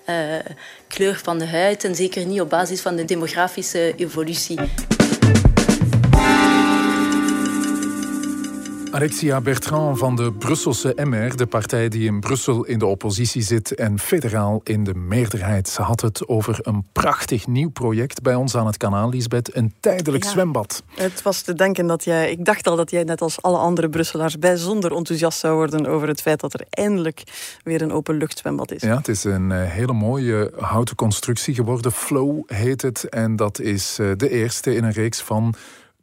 eh, 0.06 0.16
kleur 0.88 1.20
van 1.24 1.38
de 1.38 1.48
huid 1.48 1.84
en 1.84 1.96
zeker 1.96 2.26
niet 2.26 2.42
op 2.42 2.50
basis 2.50 2.82
van 2.82 2.96
de 2.96 3.06
demografische 3.06 3.94
evolutie. 3.96 4.60
Alexia 8.98 9.42
Bertrand 9.42 9.98
van 9.98 10.16
de 10.16 10.34
Brusselse 10.34 10.94
MR, 10.96 11.36
de 11.36 11.46
partij 11.46 11.90
die 11.90 12.06
in 12.06 12.20
Brussel 12.20 12.66
in 12.66 12.80
de 12.80 12.86
oppositie 12.86 13.42
zit 13.42 13.76
en 13.76 14.00
federaal 14.00 14.62
in 14.64 14.84
de 14.84 14.94
meerderheid. 14.94 15.70
Ze 15.70 15.82
had 15.82 16.02
het 16.02 16.28
over 16.28 16.60
een 16.62 16.86
prachtig 16.92 17.48
nieuw 17.48 17.70
project 17.70 18.22
bij 18.22 18.36
ons 18.36 18.56
aan 18.56 18.66
het 18.66 18.78
kanaal, 18.78 19.10
Lisbeth. 19.10 19.56
Een 19.56 19.74
tijdelijk 19.80 20.24
zwembad. 20.24 20.84
Het 20.96 21.22
was 21.22 21.42
te 21.42 21.54
denken 21.54 21.88
dat 21.88 22.04
jij... 22.04 22.32
Ik 22.32 22.46
dacht 22.46 22.68
al 22.68 22.76
dat 22.76 22.92
jij 22.92 23.04
net 23.04 23.22
als 23.22 23.42
alle 23.42 23.58
andere 23.58 23.90
Brusselaars 23.90 24.40
bijzonder 24.40 24.96
enthousiast 24.96 25.40
zou 25.40 25.56
worden 25.56 25.86
over 25.86 26.08
het 26.08 26.22
feit 26.22 26.40
dat 26.40 26.54
er 26.54 26.66
eindelijk 26.70 27.24
weer 27.64 27.82
een 27.82 27.92
openluchtzwembad 27.92 28.72
is. 28.72 28.82
Ja, 28.82 28.98
het 28.98 29.08
is 29.08 29.24
een 29.24 29.52
eh, 29.52 29.72
hele 29.72 29.94
mooie 29.94 30.52
houten 30.56 30.96
constructie 30.96 31.54
geworden. 31.54 31.92
Flow 31.92 32.42
heet 32.46 32.82
het. 32.82 33.10
En 33.10 33.36
dat 33.36 33.60
is 33.60 33.98
eh, 34.00 34.12
de 34.16 34.30
eerste 34.30 34.76
in 34.76 34.84
een 34.84 34.92
reeks 34.92 35.22
van 35.22 35.56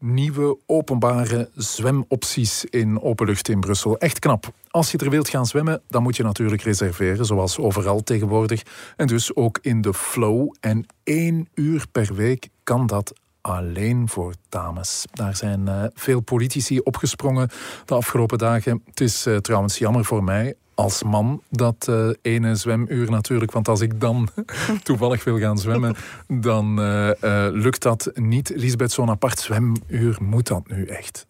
nieuwe 0.05 0.59
openbare 0.67 1.51
zwemopties 1.55 2.65
in 2.65 3.03
openlucht 3.03 3.49
in 3.49 3.61
Brussel. 3.61 3.99
Echt 3.99 4.19
knap. 4.19 4.53
Als 4.71 4.91
je 4.91 4.99
er 4.99 5.11
wilt 5.11 5.29
gaan 5.29 5.47
zwemmen, 5.47 5.83
dan 5.89 6.03
moet 6.03 6.17
je 6.17 6.23
natuurlijk 6.23 6.63
reserveren, 6.63 7.27
zoals 7.27 7.59
overal 7.59 8.03
tegenwoordig. 8.03 8.63
En 8.97 9.07
dus 9.07 9.37
ook 9.37 9.59
in 9.63 9.81
de 9.81 9.95
flow. 9.95 10.55
En 10.61 10.87
één 11.03 11.49
uur 11.55 11.87
per 11.93 12.15
week 12.15 12.49
kan 12.63 12.87
dat 12.87 13.13
alleen 13.41 14.09
voor 14.09 14.35
dames. 14.49 15.05
Daar 15.13 15.37
zijn 15.37 15.61
uh, 15.67 15.85
veel 15.95 16.21
politici 16.21 16.81
opgesprongen 16.81 17.51
de 17.85 17.95
afgelopen 17.95 18.39
dagen. 18.39 18.83
Het 18.85 19.01
is 19.01 19.27
uh, 19.27 19.37
trouwens 19.37 19.79
jammer 19.79 20.05
voor 20.05 20.25
mij 20.25 20.55
als 20.75 21.03
man 21.03 21.43
dat 21.49 21.87
uh, 21.91 22.09
ene 22.23 22.55
zwemuur 22.55 23.11
natuurlijk. 23.11 23.53
Want 23.53 23.69
als 23.69 23.81
ik 23.81 24.01
dan 24.01 24.29
toevallig 24.83 25.25
wil 25.25 25.39
gaan 25.39 25.59
zwemmen, 25.59 25.97
dan 26.29 26.81
uh, 26.81 27.07
uh, 27.07 27.47
lukt 27.51 27.83
dat 27.83 28.11
niet. 28.15 28.53
Lisbeth, 28.55 28.93
zo'n 28.93 29.11
apart 29.11 29.39
zwemuur, 29.39 30.17
moet 30.21 30.47
dat 30.47 30.69
nu 30.69 30.85
echt? 30.85 31.27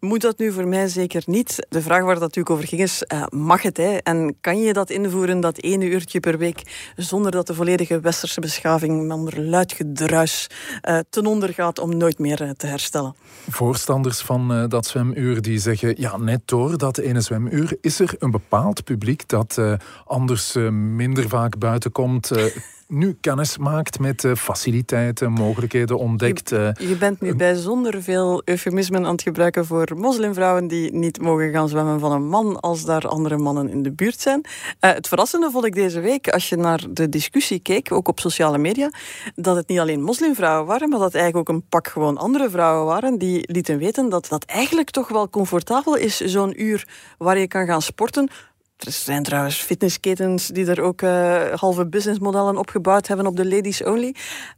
Moet 0.00 0.20
dat 0.20 0.38
nu 0.38 0.52
voor 0.52 0.66
mij 0.66 0.88
zeker 0.88 1.22
niet. 1.26 1.66
De 1.68 1.82
vraag 1.82 2.02
waar 2.02 2.12
dat 2.12 2.22
natuurlijk 2.22 2.50
over 2.50 2.66
ging 2.68 2.80
is, 2.80 3.04
mag 3.28 3.62
het? 3.62 3.76
Hè? 3.76 3.96
En 3.96 4.36
kan 4.40 4.60
je 4.60 4.72
dat 4.72 4.90
invoeren, 4.90 5.40
dat 5.40 5.58
ene 5.58 5.84
uurtje 5.84 6.20
per 6.20 6.38
week, 6.38 6.90
zonder 6.96 7.30
dat 7.30 7.46
de 7.46 7.54
volledige 7.54 8.00
westerse 8.00 8.40
beschaving 8.40 9.12
onder 9.12 9.40
luid 9.40 9.72
gedruis 9.72 10.46
ten 11.10 11.26
onder 11.26 11.54
gaat 11.54 11.78
om 11.78 11.96
nooit 11.96 12.18
meer 12.18 12.52
te 12.56 12.66
herstellen? 12.66 13.14
Voorstanders 13.48 14.20
van 14.20 14.68
dat 14.68 14.86
zwemuur 14.86 15.42
die 15.42 15.58
zeggen, 15.58 16.00
ja, 16.00 16.16
net 16.16 16.40
door 16.44 16.78
dat 16.78 16.98
ene 16.98 17.20
zwemuur 17.20 17.76
is 17.80 18.00
er 18.00 18.14
een 18.18 18.30
bepaald 18.30 18.84
publiek 18.84 19.28
dat 19.28 19.56
uh, 19.58 19.72
anders 20.04 20.56
uh, 20.56 20.68
minder 20.70 21.28
vaak 21.28 21.58
buiten 21.58 21.92
komt. 21.92 22.30
Nu 22.88 23.16
kennis 23.20 23.58
maakt 23.58 23.98
met 23.98 24.26
faciliteiten, 24.36 25.32
mogelijkheden 25.32 25.98
ontdekt. 25.98 26.48
Je, 26.48 26.74
je 26.78 26.96
bent 26.96 27.20
nu 27.20 27.34
bijzonder 27.34 28.02
veel 28.02 28.42
eufemismen 28.44 29.04
aan 29.04 29.12
het 29.12 29.22
gebruiken 29.22 29.66
voor 29.66 29.88
moslimvrouwen 29.96 30.68
die 30.68 30.92
niet 30.92 31.20
mogen 31.20 31.50
gaan 31.50 31.68
zwemmen 31.68 32.00
van 32.00 32.12
een 32.12 32.28
man 32.28 32.60
als 32.60 32.84
daar 32.84 33.08
andere 33.08 33.36
mannen 33.36 33.68
in 33.68 33.82
de 33.82 33.92
buurt 33.92 34.20
zijn. 34.20 34.44
het 34.80 35.08
verrassende 35.08 35.50
vond 35.50 35.64
ik 35.64 35.74
deze 35.74 36.00
week, 36.00 36.28
als 36.28 36.48
je 36.48 36.56
naar 36.56 36.84
de 36.90 37.08
discussie 37.08 37.60
keek, 37.60 37.92
ook 37.92 38.08
op 38.08 38.20
sociale 38.20 38.58
media, 38.58 38.90
dat 39.34 39.56
het 39.56 39.68
niet 39.68 39.78
alleen 39.78 40.02
moslimvrouwen 40.02 40.66
waren, 40.66 40.88
maar 40.88 40.98
dat 40.98 41.14
eigenlijk 41.14 41.48
ook 41.48 41.56
een 41.56 41.68
pak 41.68 41.88
gewoon 41.88 42.16
andere 42.16 42.50
vrouwen 42.50 42.86
waren 42.86 43.18
die 43.18 43.52
lieten 43.52 43.78
weten 43.78 44.08
dat 44.08 44.28
dat 44.28 44.44
eigenlijk 44.44 44.90
toch 44.90 45.08
wel 45.08 45.30
comfortabel 45.30 45.96
is, 45.96 46.16
zo'n 46.16 46.62
uur 46.62 46.88
waar 47.18 47.38
je 47.38 47.48
kan 47.48 47.66
gaan 47.66 47.82
sporten 47.82 48.28
er 48.78 48.92
zijn 48.92 49.22
trouwens 49.22 49.56
fitnessketens 49.56 50.46
die 50.46 50.66
er 50.66 50.80
ook 50.80 51.02
uh, 51.02 51.42
halve 51.54 51.86
businessmodellen 51.86 52.56
opgebouwd 52.56 53.06
hebben 53.06 53.26
op 53.26 53.36
de 53.36 53.48
ladies 53.48 53.84
only. 53.84 54.14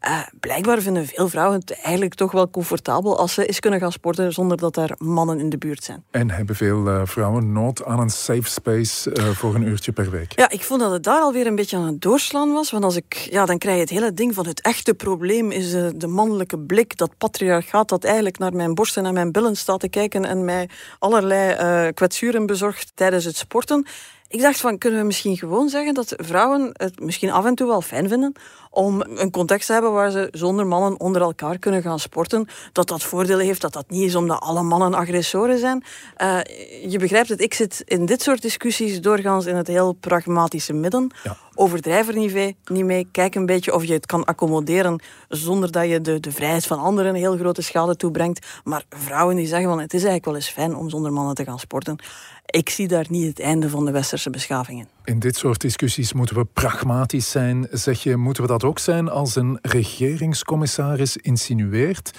Uh, 0.08 0.20
blijkbaar 0.40 0.80
vinden 0.80 1.06
veel 1.06 1.28
vrouwen 1.28 1.58
het 1.58 1.80
eigenlijk 1.82 2.14
toch 2.14 2.32
wel 2.32 2.50
comfortabel 2.50 3.18
als 3.18 3.34
ze 3.34 3.46
eens 3.46 3.60
kunnen 3.60 3.80
gaan 3.80 3.92
sporten 3.92 4.32
zonder 4.32 4.56
dat 4.56 4.76
er 4.76 4.94
mannen 4.98 5.40
in 5.40 5.48
de 5.48 5.58
buurt 5.58 5.84
zijn. 5.84 6.04
En 6.10 6.30
hebben 6.30 6.56
veel 6.56 6.86
uh, 6.86 7.00
vrouwen 7.04 7.52
nood 7.52 7.84
aan 7.84 8.00
een 8.00 8.10
safe 8.10 8.48
space 8.48 9.10
voor 9.34 9.54
een 9.54 9.62
uurtje 9.62 9.92
per 9.92 10.10
week? 10.10 10.38
Ja, 10.38 10.50
ik 10.50 10.64
vond 10.64 10.80
dat 10.80 10.90
het 10.90 11.02
daar 11.02 11.20
alweer 11.20 11.46
een 11.46 11.54
beetje 11.54 11.76
aan 11.76 11.86
het 11.86 12.02
doorslaan 12.02 12.52
was. 12.52 12.70
Want 12.70 12.84
als 12.84 12.96
ik, 12.96 13.14
ja, 13.14 13.46
dan 13.46 13.58
krijg 13.58 13.74
je 13.74 13.82
het 13.82 13.90
hele 13.90 14.14
ding 14.14 14.34
van 14.34 14.46
het 14.46 14.60
echte 14.60 14.94
probleem 14.94 15.50
is 15.50 15.70
de 15.94 16.06
mannelijke 16.06 16.58
blik, 16.58 16.96
dat 16.96 17.10
patriarchaat 17.18 17.88
dat 17.88 18.04
eigenlijk 18.04 18.38
naar 18.38 18.52
mijn 18.52 18.74
borst 18.74 18.96
en 18.96 19.02
naar 19.02 19.12
mijn 19.12 19.32
billen 19.32 19.56
staat 19.56 19.80
te 19.80 19.88
kijken 19.88 20.24
en 20.24 20.44
mij 20.44 20.68
allerlei 20.98 21.92
kwetsuren 21.92 22.46
bezorgt 22.46 22.92
tijdens 22.94 23.24
het 23.24 23.36
sporten. 23.36 23.86
Ik 24.30 24.40
dacht 24.40 24.60
van, 24.60 24.78
kunnen 24.78 25.00
we 25.00 25.06
misschien 25.06 25.36
gewoon 25.36 25.68
zeggen 25.68 25.94
dat 25.94 26.14
vrouwen 26.16 26.70
het 26.72 27.00
misschien 27.00 27.30
af 27.30 27.44
en 27.44 27.54
toe 27.54 27.66
wel 27.66 27.80
fijn 27.80 28.08
vinden 28.08 28.32
om 28.70 29.00
een 29.00 29.30
context 29.30 29.66
te 29.66 29.72
hebben 29.72 29.92
waar 29.92 30.10
ze 30.10 30.28
zonder 30.32 30.66
mannen 30.66 31.00
onder 31.00 31.22
elkaar 31.22 31.58
kunnen 31.58 31.82
gaan 31.82 31.98
sporten. 31.98 32.48
Dat 32.72 32.88
dat 32.88 33.02
voordelen 33.02 33.46
heeft, 33.46 33.60
dat 33.60 33.72
dat 33.72 33.90
niet 33.90 34.04
is 34.04 34.14
omdat 34.14 34.40
alle 34.40 34.62
mannen 34.62 34.94
agressoren 34.94 35.58
zijn. 35.58 35.84
Uh, 36.22 36.38
je 36.88 36.98
begrijpt 36.98 37.28
het, 37.28 37.40
ik 37.40 37.54
zit 37.54 37.82
in 37.84 38.06
dit 38.06 38.22
soort 38.22 38.42
discussies 38.42 39.00
doorgaans 39.00 39.46
in 39.46 39.56
het 39.56 39.66
heel 39.66 39.92
pragmatische 39.92 40.72
midden. 40.72 41.10
Ja. 41.22 41.36
Overdrijf 41.54 42.08
er 42.08 42.14
niet 42.14 42.84
mee. 42.84 43.08
Kijk 43.12 43.34
een 43.34 43.46
beetje 43.46 43.74
of 43.74 43.84
je 43.84 43.92
het 43.92 44.06
kan 44.06 44.24
accommoderen 44.24 45.02
zonder 45.28 45.72
dat 45.72 45.88
je 45.88 46.00
de, 46.00 46.20
de 46.20 46.32
vrijheid 46.32 46.66
van 46.66 46.78
anderen 46.78 47.10
een 47.14 47.20
heel 47.20 47.36
grote 47.36 47.62
schade 47.62 47.96
toebrengt. 47.96 48.46
Maar 48.64 48.84
vrouwen 48.88 49.36
die 49.36 49.46
zeggen 49.46 49.68
van 49.68 49.80
het 49.80 49.94
is 49.94 50.04
eigenlijk 50.04 50.24
wel 50.24 50.34
eens 50.34 50.48
fijn 50.48 50.76
om 50.76 50.90
zonder 50.90 51.12
mannen 51.12 51.34
te 51.34 51.44
gaan 51.44 51.58
sporten. 51.58 51.98
Ik 52.50 52.68
zie 52.68 52.88
daar 52.88 53.06
niet 53.08 53.26
het 53.26 53.40
einde 53.40 53.68
van 53.68 53.84
de 53.84 53.90
westerse 53.90 54.30
beschaving 54.30 54.78
in. 54.80 54.88
In 55.04 55.18
dit 55.18 55.36
soort 55.36 55.60
discussies 55.60 56.12
moeten 56.12 56.36
we 56.36 56.44
pragmatisch 56.44 57.30
zijn. 57.30 57.68
Zeg 57.70 58.02
je, 58.02 58.16
moeten 58.16 58.42
we 58.42 58.48
dat 58.48 58.64
ook 58.64 58.78
zijn 58.78 59.08
als 59.08 59.36
een 59.36 59.58
regeringscommissaris 59.62 61.16
insinueert 61.16 62.10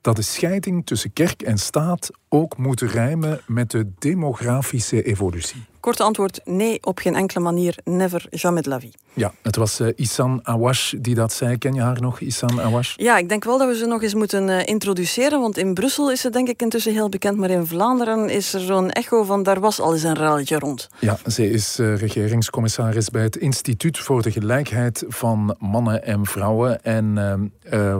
dat 0.00 0.16
de 0.16 0.22
scheiding 0.22 0.86
tussen 0.86 1.12
kerk 1.12 1.42
en 1.42 1.58
staat 1.58 2.10
ook 2.28 2.56
moet 2.56 2.80
rijmen 2.80 3.40
met 3.46 3.70
de 3.70 3.92
demografische 3.98 5.02
evolutie? 5.02 5.69
Korte 5.80 6.02
antwoord, 6.02 6.40
nee, 6.44 6.78
op 6.82 6.98
geen 6.98 7.14
enkele 7.14 7.40
manier, 7.40 7.78
never, 7.84 8.26
jamais 8.30 8.62
de 8.62 8.68
la 8.68 8.80
vie. 8.80 8.92
Ja, 9.12 9.32
het 9.42 9.56
was 9.56 9.80
uh, 9.80 9.88
Isan 9.96 10.40
Awash 10.42 10.94
die 10.98 11.14
dat 11.14 11.32
zei. 11.32 11.58
Ken 11.58 11.74
je 11.74 11.80
haar 11.80 12.00
nog, 12.00 12.20
Isan 12.20 12.60
Awash? 12.60 12.94
Ja, 12.96 13.18
ik 13.18 13.28
denk 13.28 13.44
wel 13.44 13.58
dat 13.58 13.68
we 13.68 13.76
ze 13.76 13.86
nog 13.86 14.02
eens 14.02 14.14
moeten 14.14 14.48
uh, 14.48 14.66
introduceren, 14.66 15.40
want 15.40 15.58
in 15.58 15.74
Brussel 15.74 16.10
is 16.10 16.20
ze 16.20 16.30
denk 16.30 16.48
ik 16.48 16.62
intussen 16.62 16.92
heel 16.92 17.08
bekend, 17.08 17.36
maar 17.36 17.50
in 17.50 17.66
Vlaanderen 17.66 18.28
is 18.28 18.54
er 18.54 18.60
zo'n 18.60 18.90
echo 18.90 19.22
van 19.22 19.42
daar 19.42 19.60
was 19.60 19.80
al 19.80 19.92
eens 19.92 20.02
een 20.02 20.14
relletje 20.14 20.58
rond. 20.58 20.88
Ja, 20.98 21.18
zij 21.24 21.46
is 21.46 21.78
uh, 21.78 21.96
regeringscommissaris 21.96 23.10
bij 23.10 23.22
het 23.22 23.36
Instituut 23.36 23.98
voor 23.98 24.22
de 24.22 24.30
Gelijkheid 24.30 25.04
van 25.08 25.56
Mannen 25.58 26.04
en 26.04 26.26
Vrouwen 26.26 26.82
en 26.82 27.52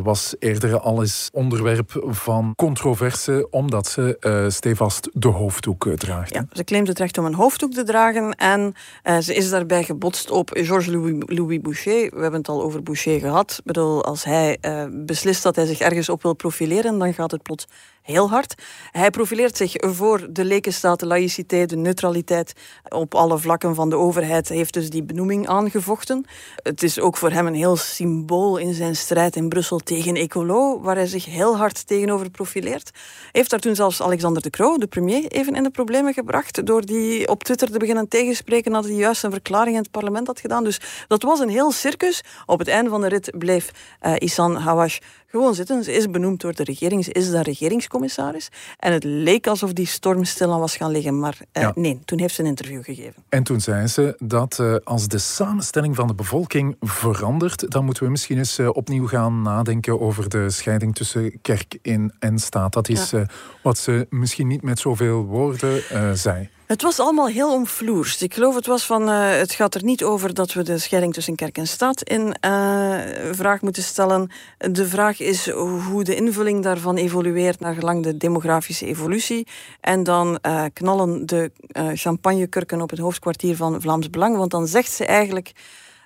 was 0.03 0.35
eerder 0.39 0.81
al 0.81 1.01
eens 1.01 1.29
onderwerp 1.33 2.05
van 2.07 2.53
controverse 2.57 3.49
omdat 3.51 3.87
ze 3.87 4.47
stevast 4.49 5.09
de 5.13 5.29
hoofddoek 5.29 5.89
draagt. 5.97 6.35
Ja, 6.35 6.47
ze 6.53 6.65
claimt 6.65 6.89
het 6.89 6.99
recht 6.99 7.19
om 7.19 7.25
een 7.25 7.35
hoofddoek 7.35 7.70
te 7.75 7.83
dragen. 7.83 8.35
En 8.35 8.75
uh, 9.05 9.19
ze 9.19 9.35
is 9.35 9.51
daarbij 9.51 9.85
gebotst 9.85 10.31
op 10.31 10.51
Georges 10.53 10.87
Louis, 11.27 11.61
Boucher. 11.61 12.11
We 12.11 12.21
hebben 12.21 12.41
het 12.41 12.49
al 12.49 12.63
over 12.63 12.83
Boucher 12.83 13.21
gehad. 13.21 13.61
Bedoel, 13.65 14.05
als 14.05 14.25
hij 14.25 14.59
uh, 14.61 14.85
beslist 14.91 15.43
dat 15.43 15.57
hij 15.57 15.67
zich 15.67 15.81
ergens 15.81 16.09
op 16.09 16.23
wil 16.23 16.35
profileren, 16.35 16.99
dan 16.99 17.15
gaat 17.15 17.31
het 17.31 17.43
plots 17.43 17.67
heel 18.03 18.31
hard. 18.31 18.55
Hij 18.91 19.11
profileert 19.11 19.57
zich 19.57 19.73
voor 19.79 20.27
de 20.31 20.45
lekenstaat, 20.45 21.01
de 21.01 21.07
laïciteit, 21.07 21.69
de 21.69 21.77
neutraliteit 21.77 22.53
op 22.89 23.15
alle 23.15 23.39
vlakken 23.39 23.75
van 23.75 23.91
de 23.91 23.97
overheid. 23.97 24.49
Hij 24.49 24.57
heeft 24.57 24.75
dus 24.75 24.91
die 24.91 25.03
benoeming 25.03 25.49
aangevochten. 25.49 26.25
Het 26.63 26.83
is 26.83 27.01
ook 27.01 27.17
voor 27.17 27.31
hem 27.31 27.47
een 27.47 27.55
heel 27.55 27.77
symbool 27.77 28.57
in 28.57 28.75
zijn 28.75 28.97
strijd 28.97 29.37
in 29.37 29.49
Brussel 29.49 29.79
tegen 29.79 30.15
Ecolo, 30.15 30.81
waar 30.81 30.97
hij 30.97 31.07
zich 31.07 31.25
heel 31.25 31.57
hard 31.57 31.87
tegenover 31.87 32.31
profileert. 32.31 32.91
Hij 32.93 33.29
heeft 33.33 33.51
daar 33.51 33.61
toen 33.61 33.75
zelfs 33.75 34.03
Alexander 34.03 34.43
de 34.43 34.51
Croo, 34.51 34.79
de 34.79 34.87
premier, 34.87 35.27
even 35.27 35.55
in 35.55 35.63
de 35.63 35.71
problemen 35.71 36.15
gebracht 36.15 36.67
door 36.67 36.87
die 36.87 37.29
op 37.29 37.45
Twitter 37.45 37.71
te 37.71 37.79
beginnen 37.79 38.09
tegenspreken 38.09 38.73
dat 38.73 38.85
hij 38.85 38.95
juist 38.95 39.25
een 39.25 39.31
verklaring 39.31 39.77
in 39.77 39.83
het 39.83 39.91
parlement 39.91 40.27
had 40.27 40.41
gedaan. 40.41 40.65
Dus 40.65 40.81
dat 41.09 41.23
was 41.23 41.41
een 41.41 41.49
heel 41.49 41.73
circus. 41.73 42.23
Op 42.47 42.59
het 42.59 42.69
einde 42.69 42.91
van 42.91 43.01
de 43.01 43.09
rit 43.09 43.39
bleef 43.39 43.71
uh, 44.03 44.15
Isan 44.19 44.57
Hawash 44.57 44.99
gewoon 45.31 45.55
zitten. 45.55 45.85
Ze 45.85 45.93
is 45.93 46.11
benoemd 46.11 46.41
door 46.41 46.55
de 46.55 46.65
regering, 46.65 47.05
ze 47.05 47.13
is 47.13 47.31
daar 47.31 47.45
regeringscommissaris. 47.45 48.49
En 48.79 48.93
het 48.93 49.05
leek 49.05 49.47
alsof 49.47 49.73
die 49.73 49.87
storm 49.87 50.25
stil 50.25 50.53
aan 50.53 50.61
was 50.61 50.77
gaan 50.77 50.91
liggen, 50.91 51.19
maar 51.19 51.39
ja. 51.53 51.73
nee, 51.75 52.01
toen 52.05 52.19
heeft 52.19 52.35
ze 52.35 52.41
een 52.41 52.49
interview 52.49 52.85
gegeven. 52.85 53.23
En 53.29 53.43
toen 53.43 53.61
zei 53.61 53.87
ze 53.87 54.15
dat 54.19 54.59
uh, 54.61 54.75
als 54.85 55.09
de 55.09 55.19
samenstelling 55.19 55.97
van 55.97 56.07
de 56.07 56.15
bevolking 56.15 56.77
verandert, 56.81 57.71
dan 57.71 57.85
moeten 57.85 58.03
we 58.05 58.11
misschien 58.11 58.39
eens 58.39 58.59
uh, 58.59 58.69
opnieuw 58.73 59.07
gaan 59.07 59.43
nadenken 59.43 60.01
over 60.01 60.29
de 60.29 60.51
scheiding 60.51 60.95
tussen 60.95 61.41
kerk 61.43 61.79
in 61.83 62.13
en 62.19 62.39
staat. 62.39 62.73
Dat 62.73 62.89
is 62.89 63.11
ja. 63.11 63.27
wat 63.63 63.79
ze 63.79 64.07
misschien 64.11 64.47
niet 64.47 64.63
met 64.63 64.79
zoveel 64.79 65.25
woorden 65.25 65.83
zei. 66.19 66.49
Het 66.71 66.83
was 66.83 66.99
allemaal 66.99 67.27
heel 67.27 67.53
omvloers. 67.53 68.23
Ik 68.23 68.35
geloof 68.35 68.55
het 68.55 68.67
was 68.67 68.87
van, 68.87 69.09
uh, 69.09 69.31
het 69.31 69.53
gaat 69.53 69.75
er 69.75 69.85
niet 69.85 70.05
over 70.05 70.35
dat 70.35 70.53
we 70.53 70.63
de 70.63 70.79
scheiding 70.79 71.15
tussen 71.15 71.35
kerk 71.35 71.59
en 71.59 71.67
staat 71.67 72.03
in 72.03 72.21
uh, 72.21 73.01
vraag 73.31 73.61
moeten 73.61 73.83
stellen. 73.83 74.31
De 74.59 74.87
vraag 74.87 75.21
is 75.21 75.51
hoe 75.51 76.05
de 76.05 76.15
invulling 76.15 76.63
daarvan 76.63 76.97
evolueert 76.97 77.61
naar 77.61 77.75
gelang 77.75 78.03
de 78.03 78.17
demografische 78.17 78.87
evolutie. 78.87 79.47
En 79.81 80.03
dan 80.03 80.39
uh, 80.47 80.65
knallen 80.73 81.27
de 81.27 81.51
champagnekurken 81.95 82.81
op 82.81 82.91
het 82.91 82.99
hoofdkwartier 82.99 83.57
van 83.57 83.81
Vlaams 83.81 84.11
Belang. 84.11 84.37
Want 84.37 84.51
dan 84.51 84.67
zegt 84.67 84.93
ze 84.93 85.05
eigenlijk 85.05 85.53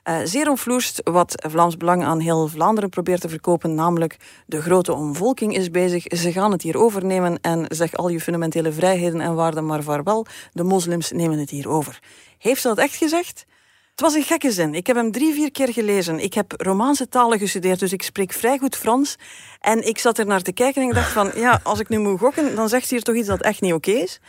Uh, 0.09 0.17
zeer 0.25 0.49
omvloerst 0.49 1.01
wat 1.05 1.35
Vlaams 1.49 1.77
Belang 1.77 2.05
aan 2.05 2.19
heel 2.21 2.49
Vlaanderen 2.49 2.91
probeert 2.91 3.21
te 3.21 3.29
verkopen, 3.29 3.75
namelijk 3.75 4.17
de 4.47 4.63
grote 4.63 4.93
omvolking 4.93 5.57
is 5.57 5.71
bezig. 5.71 6.05
Ze 6.19 6.33
gaan 6.33 6.53
het 6.53 6.63
hier 6.63 6.79
overnemen 6.79 7.39
en 7.41 7.65
zeg 7.69 7.95
al 7.95 8.09
je 8.09 8.21
fundamentele 8.21 8.73
vrijheden 8.73 9.21
en 9.21 9.35
waarden 9.35 9.67
maar 9.67 9.83
vaarwel. 9.83 10.27
De 10.53 10.63
moslims 10.63 11.11
nemen 11.11 11.39
het 11.39 11.51
hier 11.51 11.69
over. 11.69 11.99
Heeft 12.39 12.61
ze 12.61 12.69
dat 12.69 12.79
echt 12.79 12.95
gezegd? 12.95 13.45
Het 13.95 14.03
was 14.03 14.15
een 14.15 14.23
gekke 14.23 14.51
zin. 14.51 14.75
Ik 14.75 14.87
heb 14.87 14.97
hem 14.97 15.13
drie, 15.13 15.35
vier 15.35 15.51
keer 15.51 15.73
gelezen. 15.73 16.19
Ik 16.19 16.35
heb 16.35 16.53
Romaanse 16.57 17.09
talen 17.09 17.39
gestudeerd, 17.39 17.79
dus 17.79 17.93
ik 17.93 18.03
spreek 18.03 18.33
vrij 18.33 18.59
goed 18.59 18.77
Frans. 18.77 19.17
En 19.61 19.87
ik 19.87 19.99
zat 19.99 20.19
er 20.19 20.27
naar 20.27 20.43
te 20.43 20.53
kijken 20.53 20.83
en 20.83 20.89
ik 20.89 20.95
dacht 20.95 21.13
van, 21.13 21.31
ja, 21.35 21.61
als 21.63 21.81
ik 21.81 21.89
nu 21.89 21.99
moet 21.99 22.19
gokken, 22.19 22.57
dan 22.57 22.69
zegt 22.69 22.89
hij 22.89 22.97
hier 22.97 23.03
toch 23.03 23.15
iets 23.15 23.29
dat 23.29 23.43
echt 23.43 23.61
niet 23.61 23.73
oké 23.73 23.91
is. 23.91 24.21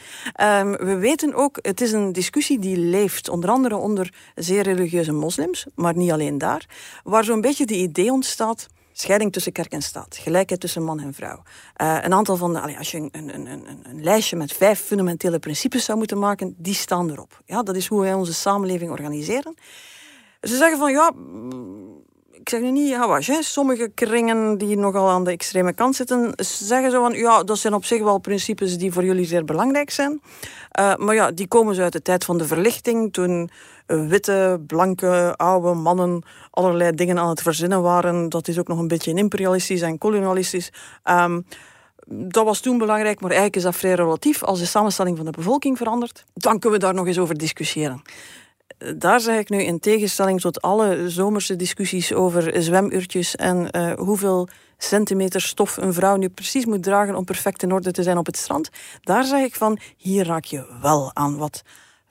Um, 0.42 0.72
we 0.72 0.96
weten 0.96 1.34
ook, 1.34 1.60
het 1.62 1.82
is 1.82 1.92
een 1.92 2.12
discussie 2.12 2.60
die 2.60 2.78
leeft, 2.78 3.30
onder 3.30 3.50
andere 3.50 3.76
onder 3.76 4.14
zeer 4.36 4.64
religieuze 4.64 5.12
moslims, 5.12 5.66
maar 5.76 5.96
niet 5.96 6.12
alleen 6.12 6.38
daar, 6.38 6.66
waar 7.04 7.24
zo'n 7.24 7.42
beetje 7.42 7.66
de 7.66 7.78
idee 7.78 8.12
ontstaat 8.12 8.68
Scheiding 8.98 9.32
tussen 9.32 9.52
kerk 9.52 9.72
en 9.72 9.82
staat. 9.82 10.18
Gelijkheid 10.22 10.62
tussen 10.62 10.84
man 10.84 11.00
en 11.00 11.14
vrouw. 11.14 11.44
Uh, 11.82 11.98
een 12.02 12.14
aantal 12.14 12.36
van 12.36 12.54
de, 12.54 12.78
als 12.78 12.92
je 12.92 12.98
een, 12.98 13.10
een, 13.12 13.46
een, 13.46 13.68
een, 13.84 14.04
lijstje 14.04 14.36
met 14.36 14.54
vijf 14.54 14.80
fundamentele 14.80 15.40
principes 15.40 15.86
zou 15.86 15.98
moeten 15.98 16.20
maken, 16.20 16.56
die 16.58 16.74
staan 16.74 17.10
erop. 17.10 17.42
Ja, 17.46 17.64
dat 17.64 17.76
is 17.76 17.88
hoe 17.88 18.02
wij 18.02 18.14
onze 18.14 18.34
samenleving 18.34 18.92
organiseren. 18.92 19.56
Ze 20.42 20.56
zeggen 20.56 20.78
van 20.78 20.92
ja, 20.92 21.12
ik 22.32 22.50
zeg 22.50 22.62
nu 22.62 22.72
niet 22.72 22.96
hawash, 22.96 23.30
sommige 23.40 23.92
kringen 23.94 24.58
die 24.58 24.78
nogal 24.78 25.10
aan 25.10 25.24
de 25.24 25.32
extreme 25.32 25.74
kant 25.74 25.96
zitten, 25.96 26.34
zeggen 26.36 26.92
zo 26.92 27.02
van 27.02 27.14
ja, 27.14 27.44
dat 27.44 27.58
zijn 27.58 27.74
op 27.74 27.86
zich 27.86 28.02
wel 28.02 28.18
principes 28.18 28.78
die 28.78 28.92
voor 28.92 29.04
jullie 29.04 29.26
zeer 29.26 29.46
belangrijk 29.46 29.90
zijn. 29.90 30.22
Uh, 30.80 30.96
maar 30.96 31.16
ja, 31.16 31.32
die 31.32 31.48
komen 31.48 31.76
ze 31.76 31.82
uit 31.82 31.94
de 31.94 32.02
tijd 32.02 32.26
van 32.26 32.38
de 32.38 32.46
verlichting, 32.46 33.14
toen 33.14 33.50
witte, 33.86 34.62
blanke, 34.68 35.34
oude 35.36 35.74
mannen 35.74 36.24
allerlei 36.52 36.92
dingen 36.92 37.20
aan 37.20 37.30
het 37.30 37.42
verzinnen 37.42 37.82
waren. 37.82 38.30
Dat 38.30 38.48
is 38.48 38.60
ook 38.60 38.68
nog 38.68 38.80
een 38.80 38.88
beetje 38.88 39.14
imperialistisch 39.14 39.82
en 39.82 39.98
kolonialistisch. 39.98 40.72
Um, 41.04 41.46
dat 42.08 42.46
was 42.46 42.60
toen 42.60 42.78
belangrijk, 42.78 43.20
maar 43.20 43.30
eigenlijk 43.30 43.56
is 43.56 43.64
dat 43.64 43.76
vrij 43.76 43.94
relatief. 43.94 44.44
Als 44.44 44.60
de 44.60 44.66
samenstelling 44.66 45.18
van 45.18 45.26
de 45.26 45.32
bevolking 45.32 45.78
verandert, 45.78 46.24
dan 46.34 46.60
kunnen 46.60 46.80
we 46.80 46.86
daar 46.86 46.94
nog 46.94 47.08
eens 47.08 47.20
over 47.20 47.38
discussiëren. 47.38 48.02
Daar 48.98 49.20
zeg 49.20 49.40
ik 49.40 49.50
nu 49.50 49.62
in 49.62 49.80
tegenstelling 49.80 50.42
tot 50.42 50.62
alle 50.62 51.10
zomerse 51.10 51.56
discussies 51.56 52.14
over 52.14 52.64
zwemuurtjes 52.64 53.36
en 53.36 53.68
uh, 53.72 53.94
hoeveel 53.94 54.48
centimeter 54.78 55.42
stof 55.42 55.78
een 55.78 55.94
vrouw 55.94 56.16
nu 56.16 56.30
precies 56.30 56.66
moet 56.66 56.84
dragen 56.84 57.16
om 57.16 57.26
perfect 57.26 57.64
in 57.64 57.72
orde 57.72 57.92
te 57.92 58.04
zijn 58.04 58.18
op 58.18 58.26
het 58.26 58.38
strand. 58.38 58.70
Daar 59.02 59.24
zeg 59.24 59.44
ik 59.44 59.56
van, 59.56 59.80
hier 59.98 60.26
raak 60.26 60.46
je 60.46 60.66
wel 60.82 61.12
aan 61.14 61.38
wat 61.38 61.62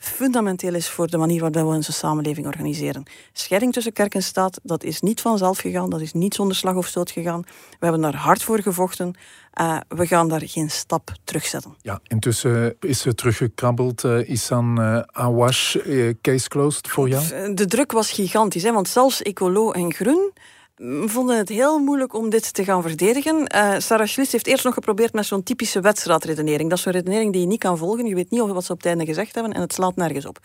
fundamenteel 0.05 0.75
is 0.75 0.88
voor 0.88 1.07
de 1.07 1.17
manier 1.17 1.40
waarop 1.40 1.62
we 1.62 1.77
onze 1.77 1.93
samenleving 1.93 2.47
organiseren. 2.47 3.03
Scheiding 3.33 3.73
tussen 3.73 3.93
kerk 3.93 4.14
en 4.14 4.23
staat, 4.23 4.61
dat 4.62 4.85
is 4.85 5.01
niet 5.01 5.21
vanzelf 5.21 5.59
gegaan, 5.59 5.90
dat 5.90 6.01
is 6.01 6.12
niet 6.12 6.35
zonder 6.35 6.57
slag 6.57 6.75
of 6.75 6.87
stoot 6.87 7.11
gegaan. 7.11 7.43
We 7.71 7.87
hebben 7.87 8.01
daar 8.01 8.17
hard 8.17 8.43
voor 8.43 8.62
gevochten. 8.62 9.14
Uh, 9.61 9.81
we 9.88 10.07
gaan 10.07 10.29
daar 10.29 10.43
geen 10.45 10.71
stap 10.71 11.12
terugzetten. 11.25 11.75
Ja, 11.83 12.01
intussen 12.03 12.77
is 12.81 13.01
ze 13.01 13.14
teruggekrabbeld. 13.14 14.05
Uh, 14.05 14.29
Isan 14.29 14.81
uh, 14.81 15.01
Awash, 15.07 15.77
case 16.21 16.49
closed 16.49 16.88
voor 16.88 17.09
jou? 17.09 17.55
De 17.55 17.67
druk 17.67 17.93
was 17.93 18.11
gigantisch, 18.11 18.62
hè, 18.62 18.73
want 18.73 18.88
zelfs 18.88 19.23
Ecolo 19.23 19.71
en 19.71 19.93
Groen 19.93 20.33
vonden 21.05 21.37
het 21.37 21.49
heel 21.49 21.79
moeilijk 21.79 22.15
om 22.15 22.31
dit 22.31 22.55
te 22.55 22.65
gaan 22.65 22.83
verdedigen. 22.83 23.55
Uh, 23.55 23.75
Sarah 23.79 24.07
Schliss 24.07 24.33
heeft 24.33 24.47
eerst 24.47 24.65
nog 24.65 24.75
geprobeerd 24.75 25.13
met 25.13 25.27
zo'n 25.27 25.43
typische 25.43 25.81
wedstrijdredenering. 25.81 26.69
Dat 26.69 26.79
is 26.79 26.85
zo'n 26.85 26.93
redenering 26.93 27.33
die 27.33 27.41
je 27.41 27.47
niet 27.47 27.59
kan 27.59 27.79
volgen. 27.79 28.07
Je 28.07 28.15
weet 28.15 28.31
niet 28.31 28.41
wat 28.41 28.65
ze 28.65 28.73
op 28.73 28.79
het 28.79 28.87
einde 28.87 29.05
gezegd 29.05 29.35
hebben 29.35 29.53
en 29.53 29.61
het 29.61 29.73
slaat 29.73 29.97
nergens 29.97 30.27
op. 30.27 30.39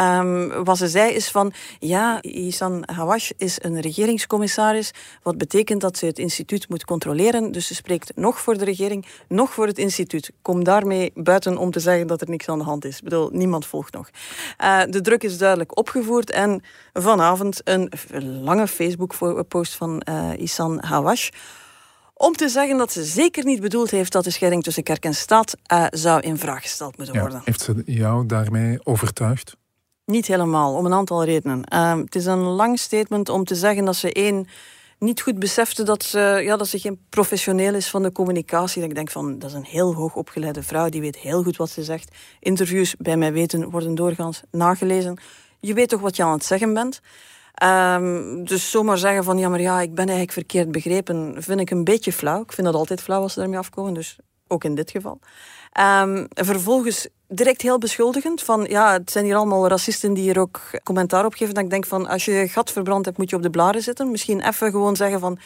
Um, 0.00 0.64
wat 0.64 0.78
ze 0.78 0.88
zei 0.88 1.12
is 1.12 1.30
van, 1.30 1.52
ja, 1.78 2.22
Isan 2.22 2.82
Hawash 2.86 3.30
is 3.36 3.58
een 3.62 3.80
regeringscommissaris, 3.80 4.90
wat 5.22 5.38
betekent 5.38 5.80
dat 5.80 5.98
ze 5.98 6.06
het 6.06 6.18
instituut 6.18 6.68
moet 6.68 6.84
controleren. 6.84 7.52
Dus 7.52 7.66
ze 7.66 7.74
spreekt 7.74 8.12
nog 8.16 8.40
voor 8.40 8.58
de 8.58 8.64
regering, 8.64 9.06
nog 9.28 9.52
voor 9.52 9.66
het 9.66 9.78
instituut. 9.78 10.30
Kom 10.42 10.64
daarmee 10.64 11.10
buiten 11.14 11.56
om 11.56 11.70
te 11.70 11.80
zeggen 11.80 12.06
dat 12.06 12.20
er 12.20 12.30
niks 12.30 12.48
aan 12.48 12.58
de 12.58 12.64
hand 12.64 12.84
is. 12.84 12.96
Ik 12.96 13.04
bedoel, 13.04 13.28
niemand 13.32 13.66
volgt 13.66 13.92
nog. 13.92 14.10
Uh, 14.60 14.82
de 14.88 15.00
druk 15.00 15.22
is 15.22 15.38
duidelijk 15.38 15.78
opgevoerd 15.78 16.30
en 16.30 16.62
vanavond 16.92 17.60
een 17.64 17.90
lange 18.42 18.68
Facebook-post 18.68 19.71
van 19.76 20.02
uh, 20.08 20.30
Isan 20.36 20.84
Hawash. 20.84 21.28
Om 22.14 22.32
te 22.32 22.48
zeggen 22.48 22.76
dat 22.76 22.92
ze 22.92 23.04
zeker 23.04 23.44
niet 23.44 23.60
bedoeld 23.60 23.90
heeft 23.90 24.12
dat 24.12 24.24
de 24.24 24.30
scheiding 24.30 24.62
tussen 24.62 24.82
kerk 24.82 25.04
en 25.04 25.14
staat 25.14 25.54
uh, 25.72 25.86
zou 25.90 26.20
in 26.20 26.38
vraag 26.38 26.62
gesteld 26.62 26.96
moeten 26.96 27.18
worden. 27.18 27.36
Ja, 27.36 27.42
heeft 27.44 27.60
ze 27.60 27.82
jou 27.86 28.26
daarmee 28.26 28.78
overtuigd? 28.84 29.56
Niet 30.04 30.26
helemaal, 30.26 30.74
om 30.74 30.86
een 30.86 30.92
aantal 30.92 31.24
redenen. 31.24 31.62
Uh, 31.74 31.96
het 31.96 32.14
is 32.14 32.26
een 32.26 32.42
lang 32.42 32.78
statement 32.78 33.28
om 33.28 33.44
te 33.44 33.54
zeggen 33.54 33.84
dat 33.84 33.96
ze 33.96 34.12
één 34.12 34.46
niet 34.98 35.20
goed 35.20 35.38
besefte 35.38 35.82
dat 35.82 36.02
ze, 36.02 36.40
ja, 36.44 36.56
dat 36.56 36.68
ze 36.68 36.78
geen 36.78 37.00
professioneel 37.08 37.74
is 37.74 37.90
van 37.90 38.02
de 38.02 38.12
communicatie. 38.12 38.80
Dat 38.80 38.90
ik 38.90 38.96
denk 38.96 39.10
van, 39.10 39.38
dat 39.38 39.50
is 39.50 39.56
een 39.56 39.64
heel 39.64 39.94
hoog 39.94 40.14
opgeleide 40.14 40.62
vrouw, 40.62 40.88
die 40.88 41.00
weet 41.00 41.16
heel 41.16 41.42
goed 41.42 41.56
wat 41.56 41.70
ze 41.70 41.82
zegt. 41.82 42.14
Interviews, 42.40 42.94
bij 42.98 43.16
mij 43.16 43.32
weten, 43.32 43.70
worden 43.70 43.94
doorgaans 43.94 44.42
nagelezen. 44.50 45.18
Je 45.60 45.74
weet 45.74 45.88
toch 45.88 46.00
wat 46.00 46.16
je 46.16 46.22
aan 46.22 46.32
het 46.32 46.44
zeggen 46.44 46.74
bent. 46.74 47.00
Um, 47.62 48.44
dus 48.44 48.70
zomaar 48.70 48.98
zeggen 48.98 49.24
van 49.24 49.38
ja, 49.38 49.48
maar 49.48 49.60
ja, 49.60 49.80
ik 49.80 49.94
ben 49.94 50.06
eigenlijk 50.06 50.32
verkeerd 50.32 50.72
begrepen, 50.72 51.34
vind 51.38 51.60
ik 51.60 51.70
een 51.70 51.84
beetje 51.84 52.12
flauw. 52.12 52.42
Ik 52.42 52.52
vind 52.52 52.66
dat 52.66 52.76
altijd 52.76 53.00
flauw 53.00 53.22
als 53.22 53.32
ze 53.32 53.38
daarmee 53.38 53.58
afkomen, 53.58 53.94
dus 53.94 54.16
ook 54.46 54.64
in 54.64 54.74
dit 54.74 54.90
geval. 54.90 55.18
Um, 55.80 56.26
vervolgens 56.34 57.08
direct 57.28 57.62
heel 57.62 57.78
beschuldigend 57.78 58.42
van 58.42 58.64
ja, 58.68 58.92
het 58.92 59.10
zijn 59.10 59.24
hier 59.24 59.36
allemaal 59.36 59.68
racisten 59.68 60.14
die 60.14 60.22
hier 60.22 60.38
ook 60.38 60.60
commentaar 60.82 61.24
op 61.24 61.34
geven. 61.34 61.54
Dat 61.54 61.64
ik 61.64 61.70
denk 61.70 61.86
van 61.86 62.06
als 62.06 62.24
je 62.24 62.48
gat 62.48 62.72
verbrand 62.72 63.04
hebt, 63.04 63.18
moet 63.18 63.30
je 63.30 63.36
op 63.36 63.42
de 63.42 63.50
blaren 63.50 63.82
zitten. 63.82 64.10
Misschien 64.10 64.40
even 64.40 64.70
gewoon 64.70 64.96
zeggen 64.96 65.20
van 65.20 65.38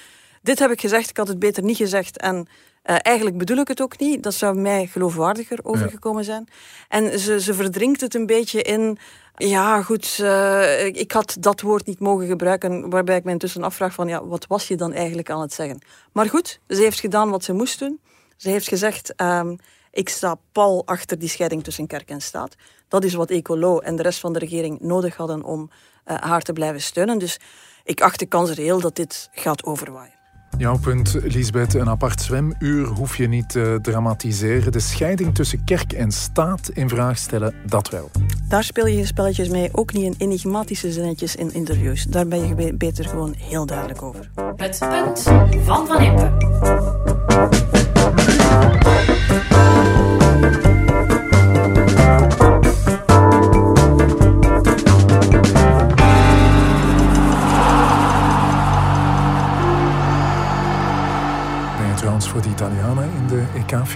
dit 0.42 0.58
heb 0.58 0.70
ik 0.70 0.80
gezegd, 0.80 1.10
ik 1.10 1.16
had 1.16 1.28
het 1.28 1.38
beter 1.38 1.62
niet 1.62 1.76
gezegd 1.76 2.18
en 2.18 2.36
uh, 2.36 2.96
eigenlijk 3.02 3.38
bedoel 3.38 3.56
ik 3.56 3.68
het 3.68 3.80
ook 3.80 3.98
niet. 3.98 4.22
Dat 4.22 4.34
zou 4.34 4.56
mij 4.56 4.86
geloofwaardiger 4.86 5.58
overgekomen 5.62 6.24
zijn. 6.24 6.48
En 6.88 7.18
ze, 7.18 7.40
ze 7.40 7.54
verdrinkt 7.54 8.00
het 8.00 8.14
een 8.14 8.26
beetje 8.26 8.62
in 8.62 8.98
ja, 9.36 9.82
goed. 9.82 10.18
Uh, 10.20 10.86
ik 10.86 11.12
had 11.12 11.36
dat 11.40 11.60
woord 11.60 11.86
niet 11.86 12.00
mogen 12.00 12.26
gebruiken, 12.26 12.90
waarbij 12.90 13.16
ik 13.16 13.24
me 13.24 13.30
intussen 13.30 13.62
afvraag 13.62 13.94
van, 13.94 14.08
ja, 14.08 14.26
wat 14.26 14.46
was 14.46 14.68
je 14.68 14.76
dan 14.76 14.92
eigenlijk 14.92 15.30
aan 15.30 15.40
het 15.40 15.52
zeggen? 15.52 15.78
Maar 16.12 16.28
goed, 16.28 16.60
ze 16.68 16.82
heeft 16.82 17.00
gedaan 17.00 17.30
wat 17.30 17.44
ze 17.44 17.52
moest 17.52 17.78
doen. 17.78 18.00
Ze 18.36 18.48
heeft 18.48 18.68
gezegd, 18.68 19.20
um, 19.20 19.56
ik 19.90 20.08
sta 20.08 20.36
pal 20.52 20.86
achter 20.86 21.18
die 21.18 21.28
scheiding 21.28 21.64
tussen 21.64 21.86
kerk 21.86 22.10
en 22.10 22.20
staat. 22.20 22.54
Dat 22.88 23.04
is 23.04 23.14
wat 23.14 23.30
Ecolo 23.30 23.78
en 23.78 23.96
de 23.96 24.02
rest 24.02 24.20
van 24.20 24.32
de 24.32 24.38
regering 24.38 24.80
nodig 24.80 25.16
hadden 25.16 25.42
om 25.42 25.70
uh, 26.06 26.16
haar 26.16 26.42
te 26.42 26.52
blijven 26.52 26.80
steunen. 26.80 27.18
Dus 27.18 27.38
ik 27.84 28.00
acht 28.00 28.18
de 28.18 28.26
kans 28.26 28.50
reëel 28.50 28.80
dat 28.80 28.96
dit 28.96 29.28
gaat 29.32 29.64
overwaaien. 29.64 30.15
Jouw 30.58 30.78
punt, 30.78 31.18
Lisbeth. 31.22 31.74
Een 31.74 31.88
apart 31.88 32.20
zwemuur 32.20 32.86
hoef 32.86 33.16
je 33.16 33.28
niet 33.28 33.48
te 33.48 33.78
dramatiseren. 33.82 34.72
De 34.72 34.80
scheiding 34.80 35.34
tussen 35.34 35.64
kerk 35.64 35.92
en 35.92 36.10
staat 36.12 36.68
in 36.68 36.88
vraag 36.88 37.18
stellen, 37.18 37.54
dat 37.66 37.90
wel. 37.90 38.10
Daar 38.48 38.64
speel 38.64 38.86
je 38.86 39.06
spelletjes 39.06 39.48
mee, 39.48 39.68
ook 39.72 39.92
niet 39.92 40.04
in 40.04 40.14
enigmatische 40.18 40.92
zinnetjes 40.92 41.36
in 41.36 41.54
interviews. 41.54 42.04
Daar 42.04 42.26
ben 42.26 42.48
je 42.48 42.74
beter 42.74 43.04
gewoon 43.04 43.34
heel 43.38 43.66
duidelijk 43.66 44.02
over. 44.02 44.30
Het 44.56 44.78
punt 44.78 45.22
van 45.64 45.86
Van 45.86 46.00
Impe. 46.02 47.75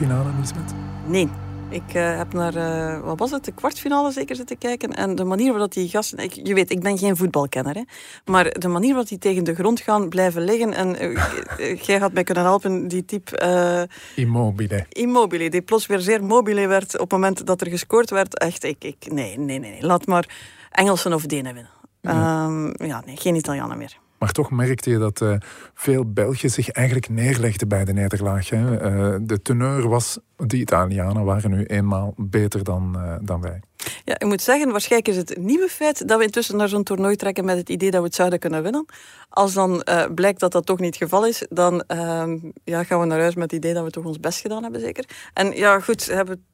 Lisbeth? 0.09 0.75
Nee. 1.07 1.29
Ik 1.71 1.95
uh, 1.95 2.17
heb 2.17 2.33
naar, 2.33 2.57
uh, 2.57 3.01
wat 3.01 3.19
was 3.19 3.31
het, 3.31 3.45
de 3.45 3.53
kwartfinale 3.53 4.13
zeker 4.13 4.37
zitten 4.37 4.59
kijken. 4.59 4.95
En 4.95 5.15
de 5.15 5.25
manier 5.25 5.51
waarop 5.51 5.73
die 5.73 5.89
gasten... 5.89 6.19
Ik, 6.19 6.33
je 6.33 6.55
weet, 6.55 6.71
ik 6.71 6.81
ben 6.81 6.99
geen 6.99 7.17
voetbalkenner. 7.17 7.75
Hè, 7.75 7.83
maar 8.25 8.51
de 8.51 8.69
manier 8.69 8.89
waarop 8.89 9.09
die 9.09 9.19
tegen 9.19 9.45
de 9.45 9.55
grond 9.55 9.81
gaan 9.81 10.09
blijven 10.09 10.43
liggen... 10.43 10.75
En 10.75 11.03
uh, 11.03 11.77
jij 11.77 11.99
had 11.99 12.13
mij 12.13 12.25
kunnen 12.25 12.45
helpen, 12.45 12.89
die 12.89 13.05
type... 13.05 13.89
immobile. 14.17 14.87
Immobile, 14.89 15.51
die 15.51 15.63
plots 15.63 15.87
weer 15.87 16.01
zeer 16.01 16.25
mobile 16.25 16.67
werd 16.67 16.95
op 16.95 17.01
het 17.01 17.11
moment 17.11 17.47
dat 17.47 17.61
er 17.61 17.67
gescoord 17.67 18.11
werd. 18.11 18.39
Echt, 18.39 18.65
ik... 18.65 18.85
ik 18.85 19.13
nee, 19.13 19.39
nee, 19.39 19.59
nee, 19.59 19.71
nee. 19.71 19.83
Laat 19.83 20.07
maar 20.07 20.29
Engelsen 20.71 21.13
of 21.13 21.27
Denen 21.27 21.55
winnen. 21.55 21.73
Ja. 22.01 22.45
Um, 22.45 22.73
ja, 22.77 23.03
nee, 23.07 23.17
geen 23.17 23.35
Italianen 23.35 23.79
meer. 23.79 23.99
Maar 24.21 24.33
toch 24.33 24.51
merkte 24.51 24.91
je 24.91 24.99
dat 24.99 25.21
uh, 25.21 25.35
veel 25.75 26.13
Belgen 26.13 26.51
zich 26.51 26.69
eigenlijk 26.69 27.09
neerlegden 27.09 27.69
bij 27.69 27.85
de 27.85 27.93
nederlaag. 27.93 28.49
Hè? 28.49 28.59
Uh, 28.61 29.19
de 29.23 29.43
teneur 29.43 29.89
was, 29.89 30.19
de 30.37 30.57
Italianen 30.57 31.25
waren 31.25 31.51
nu 31.51 31.65
eenmaal 31.65 32.15
beter 32.17 32.65
dan, 32.65 32.93
uh, 32.97 33.15
dan 33.23 33.41
wij. 33.41 33.61
Ja, 34.05 34.15
ik 34.19 34.25
moet 34.25 34.43
zeggen, 34.43 34.71
waarschijnlijk 34.71 35.11
is 35.11 35.17
het 35.17 35.37
nieuwe 35.39 35.69
feit 35.69 36.09
dat 36.09 36.19
we 36.19 36.25
intussen 36.25 36.57
naar 36.57 36.69
zo'n 36.69 36.83
toernooi 36.83 37.17
trekken 37.17 37.45
met 37.45 37.57
het 37.57 37.69
idee 37.69 37.91
dat 37.91 38.01
we 38.01 38.07
het 38.07 38.15
zouden 38.15 38.39
kunnen 38.39 38.63
winnen. 38.63 38.87
Als 39.29 39.53
dan 39.53 39.85
blijkt 40.15 40.41
dat 40.41 40.53
dat 40.53 40.67
toch 40.67 40.79
niet 40.79 40.95
het 40.95 41.03
geval 41.03 41.27
is, 41.27 41.47
dan 41.49 41.83
ehm, 41.87 42.39
ja, 42.65 42.85
gaan 42.85 43.01
we 43.01 43.07
naar 43.07 43.21
huis 43.21 43.35
met 43.35 43.51
het 43.51 43.65
idee 43.65 43.75
dat 43.75 43.85
we 43.85 43.91
toch 43.91 44.05
ons 44.05 44.21
best 44.21 44.41
gedaan 44.41 44.63
hebben, 44.63 44.81
zeker. 44.81 45.05
En 45.35 45.53
ja, 45.53 45.81
goed, 45.81 46.07
hebben, 46.07 46.45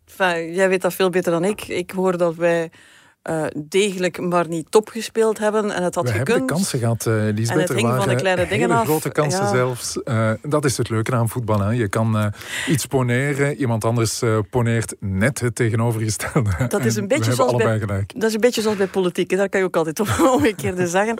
jij 0.52 0.68
weet 0.68 0.82
dat 0.82 0.94
veel 0.94 1.10
beter 1.10 1.32
dan 1.32 1.44
ik. 1.44 1.68
Ik 1.68 1.90
hoor 1.90 2.16
dat 2.16 2.34
wij 2.34 2.70
uh, 3.30 3.44
degelijk, 3.68 4.20
maar 4.20 4.48
niet 4.48 4.70
top 4.70 4.88
gespeeld 4.88 5.38
hebben. 5.38 5.70
En 5.70 5.82
het 5.82 5.94
had 5.94 6.04
We 6.04 6.10
gekund. 6.10 6.28
hebben 6.28 6.46
de 6.46 6.52
kansen 6.52 6.78
gehad, 6.78 7.06
uh, 7.06 7.14
Lisbeth. 7.14 7.48
En 7.50 7.58
het 7.58 7.72
hing 7.72 7.94
van 7.96 8.08
de 8.08 8.14
kleine 8.14 8.46
dingen 8.48 8.70
af. 8.70 8.84
grote 8.84 9.08
kansen 9.10 9.44
Ja. 9.44 9.50
zelfs. 9.50 9.98
Uh, 10.04 10.30
dat 10.42 10.64
is 10.64 10.76
het 10.76 10.88
leuke 10.88 11.14
aan 11.14 11.28
voetbal. 11.28 11.60
Hè. 11.60 11.70
Je 11.70 11.88
kan 11.88 12.32
iets 12.68 12.86
poneren, 12.86 13.56
iemand 13.56 13.84
anders 13.84 14.22
poneert 14.50 14.94
net 15.00 15.40
het 15.40 15.54
tegenovergestelde. 15.54 16.50
Dat 16.68 16.84
is 16.84 16.96
een 16.96 17.02
En 17.02 17.08
beetje 17.08 17.32
zoals 17.32 17.54
bij, 17.54 17.78
gelijk. 17.78 18.12
Dat 18.20 18.28
is 18.28 18.34
een 18.34 18.40
beetje 18.40 18.60
zoals 18.62 18.76
bij 18.76 18.86
politiek. 18.86 19.30
hè. 19.30 19.36
Daar 19.36 19.48
kan 19.48 19.60
je 19.60 19.66
ook 19.66 19.76
altijd 19.76 20.00
op 20.00 20.08
omgekeerde 20.34 20.86
zeggen. 20.86 21.18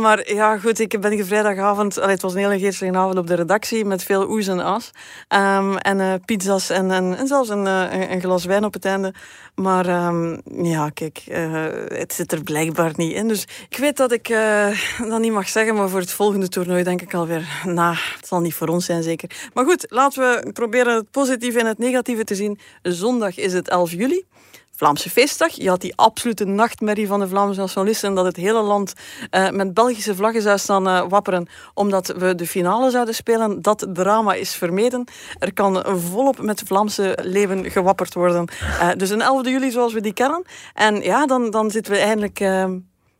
Maar 0.00 0.32
ja, 0.34 0.58
goed, 0.58 0.78
ik 0.78 1.00
ben 1.00 1.26
vrijdagavond... 1.26 1.98
Allee, 1.98 2.12
het 2.12 2.22
was 2.22 2.32
een 2.34 2.38
hele 2.38 2.58
geestige 2.58 2.92
avond 2.96 3.18
op 3.18 3.26
de 3.26 3.34
redactie 3.34 3.84
met 3.84 4.02
veel 4.02 4.28
oes 4.30 4.46
en 4.48 4.60
as. 4.60 4.90
Um, 5.28 5.76
en 5.76 6.20
pizza's 6.24 6.70
en, 6.70 6.90
en, 6.90 7.16
en 7.18 7.26
zelfs 7.26 7.48
een, 7.48 7.66
een, 8.12 8.20
glas 8.20 8.44
wijn 8.44 8.64
op 8.64 8.72
het 8.74 8.84
einde. 8.84 9.14
Maar 9.54 10.06
um, 10.06 10.40
ja, 10.62 10.88
kijk, 10.90 11.22
uh, 11.30 11.64
het 11.98 12.12
zit 12.12 12.32
er 12.32 12.42
blijkbaar 12.42 12.92
niet 12.96 13.12
in. 13.12 13.28
Dus 13.28 13.46
ik 13.68 13.76
weet 13.76 13.96
dat 13.96 14.12
ik 14.12 14.28
uh, 14.28 14.80
dat 15.08 15.20
niet 15.20 15.32
mag 15.32 15.48
zeggen, 15.48 15.74
maar 15.74 15.88
voor 15.88 16.00
het 16.00 16.12
volgende 16.12 16.48
toernooi 16.48 16.82
denk 16.82 17.02
ik 17.02 17.14
alweer, 17.14 17.62
nou, 17.64 17.96
het 18.16 18.26
zal 18.26 18.40
niet 18.40 18.54
voor 18.54 18.68
ons 18.68 18.84
zijn 18.84 19.02
zeker. 19.02 19.30
Maar 19.54 19.64
goed, 19.64 19.86
laten 19.88 20.22
we 20.22 20.52
proberen 20.52 20.94
het 20.94 21.10
positieve 21.10 21.58
en 21.60 21.66
het 21.66 21.78
negatieve 21.78 22.24
te 22.24 22.34
zien. 22.34 22.58
Zondag 22.82 23.36
is 23.36 23.52
het 23.52 23.68
11 23.68 23.92
juli. 23.92 24.24
Vlaamse 24.80 25.10
feestdag. 25.10 25.52
Je 25.52 25.68
had 25.68 25.80
die 25.80 25.96
absolute 25.96 26.44
nachtmerrie 26.44 27.06
van 27.06 27.20
de 27.20 27.28
Vlaamse 27.28 27.60
nationalisten 27.60 28.14
dat 28.14 28.24
het 28.24 28.36
hele 28.36 28.62
land 28.62 28.92
uh, 29.30 29.50
met 29.50 29.74
Belgische 29.74 30.14
vlaggen 30.14 30.42
zou 30.42 30.58
staan 30.58 30.88
uh, 30.88 31.04
wapperen 31.08 31.48
omdat 31.74 32.06
we 32.06 32.34
de 32.34 32.46
finale 32.46 32.90
zouden 32.90 33.14
spelen. 33.14 33.62
Dat 33.62 33.86
drama 33.92 34.34
is 34.34 34.54
vermeden. 34.54 35.04
Er 35.38 35.52
kan 35.52 35.84
volop 35.86 36.42
met 36.42 36.62
Vlaamse 36.66 37.18
leven 37.22 37.70
gewapperd 37.70 38.14
worden. 38.14 38.48
Uh, 38.60 38.90
dus 38.96 39.10
een 39.10 39.20
11 39.20 39.46
juli 39.46 39.70
zoals 39.70 39.92
we 39.92 40.00
die 40.00 40.12
kennen. 40.12 40.44
En 40.74 41.02
ja, 41.02 41.26
dan, 41.26 41.50
dan 41.50 41.70
zitten 41.70 41.92
we 41.92 41.98
eindelijk 41.98 42.38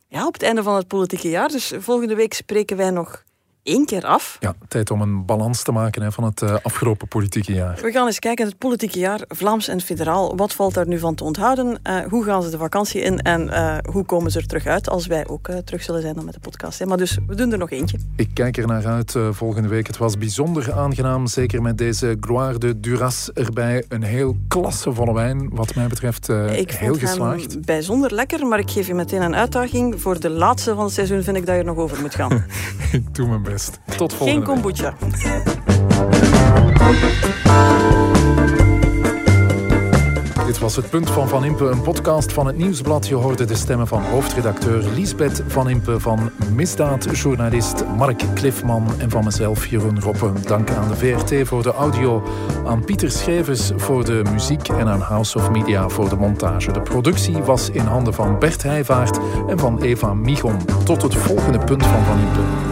ja, 0.07 0.27
op 0.27 0.33
het 0.33 0.43
einde 0.43 0.63
van 0.63 0.75
het 0.75 0.87
politieke 0.87 1.29
jaar. 1.29 1.49
Dus 1.49 1.73
volgende 1.77 2.15
week 2.15 2.33
spreken 2.33 2.77
wij 2.77 2.89
nog 2.89 3.23
één 3.63 3.85
keer 3.85 4.05
af. 4.05 4.37
Ja, 4.39 4.53
tijd 4.67 4.91
om 4.91 5.01
een 5.01 5.25
balans 5.25 5.63
te 5.63 5.71
maken 5.71 6.01
hè, 6.01 6.11
van 6.11 6.23
het 6.23 6.41
uh, 6.41 6.55
afgelopen 6.63 7.07
politieke 7.07 7.53
jaar. 7.53 7.79
We 7.81 7.91
gaan 7.91 8.05
eens 8.05 8.19
kijken, 8.19 8.45
het 8.45 8.57
politieke 8.57 8.99
jaar, 8.99 9.21
Vlaams 9.27 9.67
en 9.67 9.81
federaal. 9.81 10.35
Wat 10.35 10.53
valt 10.53 10.73
daar 10.73 10.87
nu 10.87 10.99
van 10.99 11.15
te 11.15 11.23
onthouden? 11.23 11.79
Uh, 11.83 11.99
hoe 12.09 12.23
gaan 12.23 12.43
ze 12.43 12.49
de 12.49 12.57
vakantie 12.57 13.01
in 13.01 13.19
en 13.19 13.47
uh, 13.47 13.77
hoe 13.91 14.05
komen 14.05 14.31
ze 14.31 14.39
er 14.39 14.47
terug 14.47 14.65
uit? 14.65 14.89
Als 14.89 15.07
wij 15.07 15.27
ook 15.27 15.49
terug 15.65 15.83
zullen 15.83 16.01
zijn 16.01 16.15
dan 16.15 16.25
met 16.25 16.33
de 16.33 16.39
podcast. 16.39 16.79
Hè? 16.79 16.85
Maar 16.85 16.97
dus, 16.97 17.17
we 17.27 17.35
doen 17.35 17.51
er 17.51 17.57
nog 17.57 17.71
eentje. 17.71 17.97
Ik 18.15 18.29
kijk 18.33 18.57
er 18.57 18.67
naar 18.67 18.85
uit 18.85 19.15
volgende 19.31 19.67
week. 19.67 19.87
Het 19.87 19.97
was 19.97 20.17
bijzonder 20.17 20.73
aangenaam, 20.73 21.27
zeker 21.27 21.61
met 21.61 21.77
deze 21.77 22.17
Gloire 22.19 22.57
de 22.57 22.79
Duras 22.79 23.31
erbij. 23.33 23.85
Een 23.87 24.03
heel 24.03 24.35
klassevolle 24.47 25.13
wijn, 25.13 25.49
wat 25.51 25.75
mij 25.75 25.87
betreft 25.87 26.29
ik 26.29 26.71
heel 26.71 26.87
vond 26.87 26.99
geslaagd. 26.99 27.51
Hem 27.51 27.61
bijzonder 27.65 28.13
lekker, 28.13 28.47
maar 28.47 28.59
ik 28.59 28.69
geef 28.69 28.87
je 28.87 28.93
meteen 28.93 29.21
een 29.21 29.35
uitdaging. 29.35 30.01
Voor 30.01 30.19
de 30.19 30.29
laatste 30.29 30.75
van 30.75 30.83
het 30.83 30.93
seizoen 30.93 31.23
vind 31.23 31.37
ik 31.37 31.45
dat 31.45 31.55
je 31.55 31.61
er 31.61 31.67
nog 31.67 31.77
over 31.77 32.01
moet 32.01 32.15
gaan. 32.15 32.45
ik 32.91 33.15
doe 33.15 33.27
mijn 33.27 33.43
best. 33.43 33.50
Tot 33.97 34.13
volgende 34.13 34.45
Geen 34.45 34.55
kombucha. 34.55 34.93
Dit 40.45 40.59
was 40.59 40.75
het 40.75 40.89
punt 40.89 41.09
van 41.09 41.27
Van 41.27 41.45
Impe, 41.45 41.65
een 41.65 41.81
podcast 41.81 42.33
van 42.33 42.47
het 42.47 42.57
Nieuwsblad. 42.57 43.07
Je 43.07 43.15
hoorde 43.15 43.45
de 43.45 43.55
stemmen 43.55 43.87
van 43.87 44.03
hoofdredacteur 44.03 44.83
Liesbeth 44.95 45.43
Van 45.47 45.69
Impe, 45.69 45.99
van 45.99 46.31
misdaadjournalist 46.53 47.83
Mark 47.97 48.23
Cliffman 48.33 48.87
en 48.97 49.09
van 49.09 49.23
mezelf 49.23 49.67
Jeroen 49.67 50.01
Roppe. 50.01 50.31
Dank 50.45 50.69
aan 50.69 50.87
de 50.87 50.95
VRT 50.95 51.47
voor 51.47 51.63
de 51.63 51.73
audio, 51.73 52.23
aan 52.65 52.85
Pieter 52.85 53.11
Schevers 53.11 53.71
voor 53.75 54.05
de 54.05 54.21
muziek 54.31 54.67
en 54.67 54.87
aan 54.87 55.01
House 55.01 55.37
of 55.37 55.49
Media 55.49 55.89
voor 55.89 56.09
de 56.09 56.15
montage. 56.15 56.71
De 56.71 56.81
productie 56.81 57.37
was 57.37 57.69
in 57.69 57.85
handen 57.85 58.13
van 58.13 58.39
Bert 58.39 58.63
Heijvaart 58.63 59.19
en 59.47 59.59
van 59.59 59.81
Eva 59.81 60.13
Michon. 60.13 60.57
Tot 60.83 61.01
het 61.01 61.15
volgende 61.15 61.59
punt 61.59 61.85
van 61.85 62.03
Van 62.03 62.19
Impe. 62.19 62.70